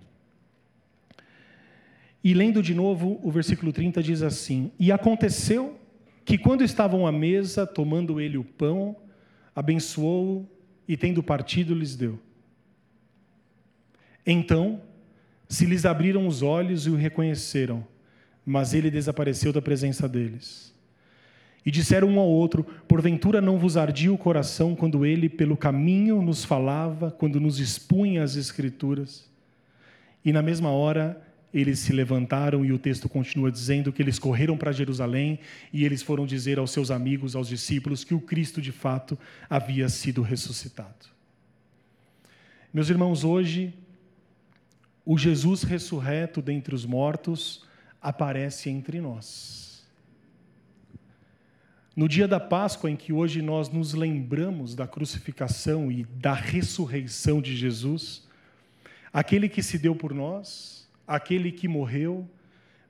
E 2.22 2.34
lendo 2.34 2.62
de 2.62 2.74
novo, 2.74 3.18
o 3.22 3.30
versículo 3.30 3.72
30 3.72 4.02
diz 4.02 4.22
assim: 4.22 4.70
E 4.78 4.92
aconteceu 4.92 5.78
que 6.24 6.36
quando 6.36 6.62
estavam 6.62 7.06
à 7.06 7.12
mesa, 7.12 7.66
tomando 7.66 8.20
ele 8.20 8.36
o 8.36 8.44
pão, 8.44 8.94
abençoou 9.54 10.46
e 10.86 10.96
tendo 10.96 11.22
partido 11.22 11.74
lhes 11.74 11.96
deu. 11.96 12.18
Então 14.26 14.80
se 15.52 15.66
lhes 15.66 15.84
abriram 15.84 16.26
os 16.26 16.40
olhos 16.40 16.86
e 16.86 16.90
o 16.90 16.96
reconheceram, 16.96 17.86
mas 18.44 18.72
ele 18.72 18.90
desapareceu 18.90 19.52
da 19.52 19.60
presença 19.60 20.08
deles. 20.08 20.72
E 21.64 21.70
disseram 21.70 22.08
um 22.08 22.18
ao 22.18 22.26
outro: 22.26 22.64
Porventura 22.88 23.38
não 23.38 23.58
vos 23.58 23.76
ardia 23.76 24.10
o 24.10 24.16
coração 24.16 24.74
quando 24.74 25.04
ele 25.04 25.28
pelo 25.28 25.54
caminho 25.54 26.22
nos 26.22 26.42
falava, 26.42 27.10
quando 27.10 27.38
nos 27.38 27.60
expunha 27.60 28.22
as 28.22 28.34
Escrituras? 28.34 29.30
E 30.24 30.32
na 30.32 30.40
mesma 30.40 30.70
hora 30.70 31.22
eles 31.52 31.80
se 31.80 31.92
levantaram 31.92 32.64
e 32.64 32.72
o 32.72 32.78
texto 32.78 33.06
continua 33.06 33.52
dizendo 33.52 33.92
que 33.92 34.00
eles 34.00 34.18
correram 34.18 34.56
para 34.56 34.72
Jerusalém 34.72 35.38
e 35.70 35.84
eles 35.84 36.00
foram 36.00 36.24
dizer 36.24 36.58
aos 36.58 36.70
seus 36.70 36.90
amigos, 36.90 37.36
aos 37.36 37.46
discípulos, 37.46 38.04
que 38.04 38.14
o 38.14 38.20
Cristo 38.20 38.62
de 38.62 38.72
fato 38.72 39.18
havia 39.50 39.86
sido 39.90 40.22
ressuscitado. 40.22 41.12
Meus 42.72 42.88
irmãos, 42.88 43.22
hoje, 43.22 43.74
o 45.04 45.18
Jesus 45.18 45.62
ressurreto 45.62 46.40
dentre 46.40 46.74
os 46.74 46.84
mortos 46.84 47.66
aparece 48.00 48.70
entre 48.70 49.00
nós. 49.00 49.84
No 51.94 52.08
dia 52.08 52.26
da 52.26 52.40
Páscoa, 52.40 52.90
em 52.90 52.96
que 52.96 53.12
hoje 53.12 53.42
nós 53.42 53.68
nos 53.68 53.92
lembramos 53.92 54.74
da 54.74 54.86
crucificação 54.86 55.92
e 55.92 56.04
da 56.04 56.32
ressurreição 56.32 57.42
de 57.42 57.54
Jesus, 57.54 58.26
aquele 59.12 59.48
que 59.48 59.62
se 59.62 59.78
deu 59.78 59.94
por 59.94 60.14
nós, 60.14 60.88
aquele 61.06 61.52
que 61.52 61.68
morreu, 61.68 62.28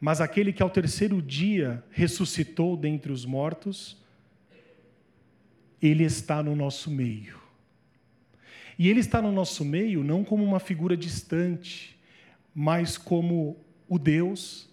mas 0.01 0.21
aquele 0.21 0.53
que 0.53 0.63
ao 0.63 0.71
terceiro 0.71 1.21
dia 1.21 1.83
ressuscitou 1.91 2.77
dentre 2.77 3.11
os 3.11 3.25
mortos, 3.25 4.01
ele 5.81 6.05
está 6.05 6.43
no 6.43 6.55
nosso 6.55 6.91
meio. 6.91 7.41
E 8.79 8.89
ele 8.89 9.01
está 9.01 9.21
no 9.21 9.33
nosso 9.33 9.65
meio 9.65 10.05
não 10.05 10.23
como 10.23 10.45
uma 10.45 10.61
figura 10.61 10.97
distante, 10.97 11.99
mas 12.55 12.99
como 12.99 13.57
o 13.89 13.99
Deus 13.99 14.69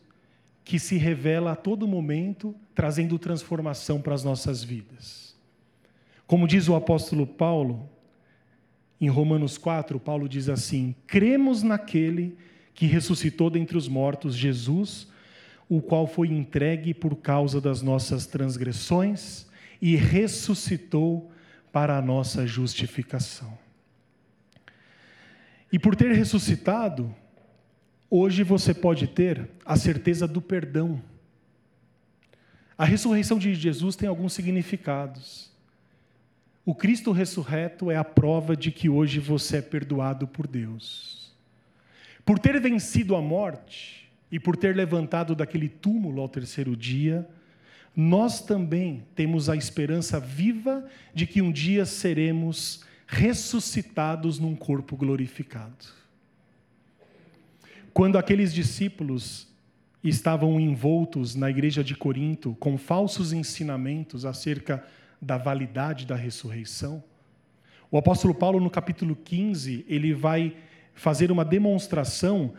que 0.64 0.78
se 0.78 0.98
revela 0.98 1.54
a 1.54 1.56
todo 1.56 1.88
momento, 1.88 2.56
trazendo 2.76 3.18
transformação 3.18 4.02
para 4.02 4.14
as 4.14 4.24
nossas 4.24 4.64
vidas. 4.64 5.36
Como 6.28 6.48
diz 6.48 6.68
o 6.70 6.76
apóstolo 6.76 7.26
Paulo, 7.26 7.90
em 9.02 9.10
Romanos 9.10 9.58
4, 9.58 10.00
Paulo 10.00 10.30
diz 10.30 10.48
assim: 10.48 10.94
cremos 11.08 11.64
naquele 11.64 12.38
que 12.74 12.86
ressuscitou 12.86 13.50
dentre 13.50 13.78
os 13.78 13.88
mortos, 13.88 14.36
Jesus, 14.36 15.08
o 15.68 15.82
qual 15.82 16.06
foi 16.06 16.28
entregue 16.28 16.94
por 16.94 17.16
causa 17.16 17.60
das 17.60 17.82
nossas 17.82 18.28
transgressões 18.28 19.48
e 19.82 19.96
ressuscitou 19.96 21.32
para 21.72 21.98
a 21.98 22.02
nossa 22.02 22.46
justificação. 22.46 23.58
E 25.72 25.78
por 25.78 25.96
ter 25.96 26.12
ressuscitado, 26.12 27.14
hoje 28.10 28.44
você 28.44 28.74
pode 28.74 29.08
ter 29.08 29.50
a 29.66 29.76
certeza 29.76 30.28
do 30.28 30.42
perdão. 30.42 31.02
A 32.78 32.86
ressurreição 32.86 33.38
de 33.38 33.54
Jesus 33.54 33.96
tem 33.96 34.08
alguns 34.08 34.34
significados. 34.34 35.52
O 36.66 36.74
Cristo 36.76 37.12
ressurreto 37.12 37.90
é 37.90 37.98
a 37.98 38.04
prova 38.04 38.56
de 38.56 38.72
que 38.72 38.88
hoje 38.88 39.20
você 39.20 39.58
é 39.58 39.62
perdoado 39.62 40.28
por 40.28 40.48
Deus. 40.48 41.34
Por 42.24 42.38
ter 42.38 42.60
vencido 42.60 43.16
a 43.16 43.22
morte 43.22 44.10
e 44.32 44.40
por 44.40 44.56
ter 44.56 44.76
levantado 44.76 45.34
daquele 45.36 45.68
túmulo 45.68 46.22
ao 46.22 46.30
terceiro 46.30 46.76
dia, 46.76 47.28
nós 47.96 48.42
também 48.42 49.04
temos 49.16 49.50
a 49.50 49.56
esperança 49.56 50.20
viva 50.20 50.88
de 51.14 51.26
que 51.26 51.42
um 51.42 51.52
dia 51.52 51.86
seremos 51.86 52.86
ressuscitados 53.08 54.38
num 54.38 54.56
corpo 54.56 54.96
glorificado. 54.96 55.88
Quando 57.94 58.18
aqueles 58.18 58.54
discípulos 58.54 59.48
estavam 60.04 60.60
envoltos 60.60 61.36
na 61.36 61.50
igreja 61.50 61.84
de 61.84 61.96
Corinto 61.96 62.56
com 62.60 62.78
falsos 62.78 63.34
ensinamentos 63.34 64.26
acerca 64.26 64.84
da 65.22 65.38
validade 65.38 66.06
da 66.06 66.16
ressurreição, 66.16 67.04
o 67.92 67.98
apóstolo 67.98 68.36
Paulo, 68.36 68.60
no 68.60 68.70
capítulo 68.70 69.16
15, 69.16 69.86
ele 69.88 70.14
vai 70.14 70.56
fazer 70.94 71.32
uma 71.32 71.44
demonstração 71.44 72.54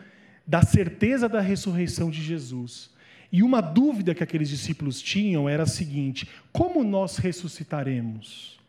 da 0.45 0.61
certeza 0.61 1.29
da 1.29 1.39
ressurreição 1.39 2.09
de 2.09 2.21
Jesus. 2.21 2.89
E 3.31 3.41
uma 3.41 3.61
dúvida 3.61 4.13
que 4.13 4.23
aqueles 4.23 4.49
discípulos 4.49 5.01
tinham 5.01 5.47
era 5.47 5.63
a 5.63 5.67
seguinte: 5.67 6.27
como 6.51 6.83
nós 6.83 7.15
ressuscitaremos? 7.15 8.59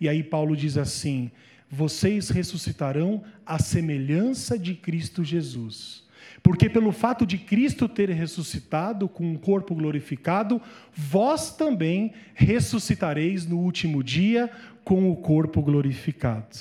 E 0.00 0.08
aí 0.08 0.22
Paulo 0.22 0.56
diz 0.56 0.76
assim: 0.78 1.32
vocês 1.68 2.28
ressuscitarão 2.28 3.24
à 3.44 3.58
semelhança 3.58 4.56
de 4.56 4.74
Cristo 4.74 5.24
Jesus. 5.24 6.03
Porque 6.44 6.68
pelo 6.68 6.92
fato 6.92 7.24
de 7.24 7.38
Cristo 7.38 7.88
ter 7.88 8.10
ressuscitado 8.10 9.08
com 9.08 9.24
um 9.24 9.34
corpo 9.34 9.74
glorificado, 9.74 10.60
vós 10.94 11.50
também 11.56 12.12
ressuscitareis 12.34 13.46
no 13.46 13.60
último 13.60 14.04
dia 14.04 14.50
com 14.84 15.10
o 15.10 15.16
corpo 15.16 15.62
glorificado. 15.62 16.58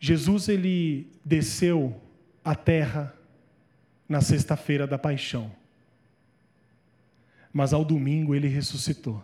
Jesus 0.00 0.48
ele 0.48 1.06
desceu 1.24 2.02
à 2.44 2.56
terra 2.56 3.14
na 4.08 4.20
sexta-feira 4.20 4.84
da 4.84 4.98
paixão. 4.98 5.52
Mas 7.52 7.72
ao 7.72 7.84
domingo 7.84 8.34
ele 8.34 8.48
ressuscitou. 8.48 9.22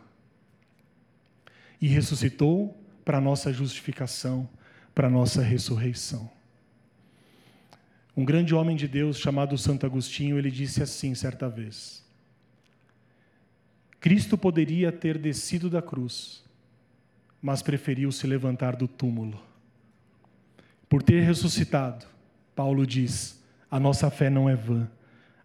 E 1.80 1.88
ressuscitou 1.88 2.80
para 3.04 3.20
nossa 3.20 3.52
justificação, 3.52 4.48
para 4.94 5.10
nossa 5.10 5.42
ressurreição. 5.42 6.37
Um 8.18 8.24
grande 8.24 8.52
homem 8.52 8.74
de 8.74 8.88
Deus 8.88 9.16
chamado 9.16 9.56
Santo 9.56 9.86
Agostinho, 9.86 10.36
ele 10.36 10.50
disse 10.50 10.82
assim 10.82 11.14
certa 11.14 11.48
vez: 11.48 12.04
Cristo 14.00 14.36
poderia 14.36 14.90
ter 14.90 15.16
descido 15.16 15.70
da 15.70 15.80
cruz, 15.80 16.42
mas 17.40 17.62
preferiu 17.62 18.10
se 18.10 18.26
levantar 18.26 18.74
do 18.74 18.88
túmulo. 18.88 19.40
Por 20.88 21.00
ter 21.00 21.20
ressuscitado, 21.22 22.06
Paulo 22.56 22.84
diz: 22.84 23.40
a 23.70 23.78
nossa 23.78 24.10
fé 24.10 24.28
não 24.28 24.50
é 24.50 24.56
vã. 24.56 24.90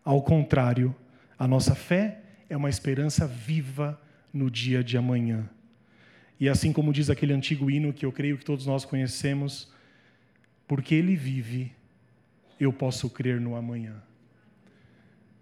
Ao 0.04 0.20
contrário, 0.24 0.96
a 1.38 1.48
nossa 1.48 1.76
fé 1.76 2.22
é 2.50 2.58
uma 2.58 2.72
esperança 2.72 3.28
viva 3.28 4.02
no 4.34 4.50
dia 4.50 4.84
de 4.84 4.98
amanhã. 4.98 5.48
E 6.40 6.50
assim 6.50 6.74
como 6.74 6.92
diz 6.92 7.12
aquele 7.12 7.34
antigo 7.34 7.70
hino 7.70 7.94
que 7.94 8.04
eu 8.04 8.12
creio 8.12 8.36
que 8.36 8.44
todos 8.44 8.66
nós 8.66 8.84
conhecemos, 8.84 9.72
porque 10.68 10.96
ele 10.96 11.16
vive, 11.16 11.72
eu 12.64 12.74
posso 12.74 13.10
crer 13.10 13.40
no 13.40 13.56
amanhã. 13.56 14.02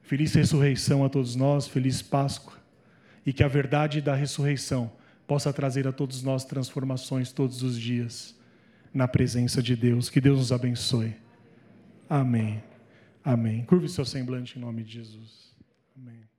Feliz 0.01 0.33
ressurreição 0.33 1.05
a 1.05 1.09
todos 1.09 1.35
nós, 1.35 1.67
feliz 1.67 2.01
Páscoa, 2.01 2.53
e 3.25 3.31
que 3.31 3.43
a 3.43 3.47
verdade 3.47 4.01
da 4.01 4.15
ressurreição 4.15 4.91
possa 5.27 5.53
trazer 5.53 5.87
a 5.87 5.91
todos 5.91 6.23
nós 6.23 6.43
transformações 6.43 7.31
todos 7.31 7.63
os 7.63 7.79
dias 7.79 8.35
na 8.93 9.07
presença 9.07 9.61
de 9.61 9.75
Deus. 9.75 10.09
Que 10.09 10.19
Deus 10.19 10.39
nos 10.39 10.51
abençoe. 10.51 11.15
Amém. 12.09 12.61
Amém. 13.23 13.63
Curve 13.63 13.87
seu 13.87 14.03
semblante 14.03 14.57
em 14.57 14.61
nome 14.61 14.83
de 14.83 14.93
Jesus. 14.93 15.55
Amém. 15.95 16.30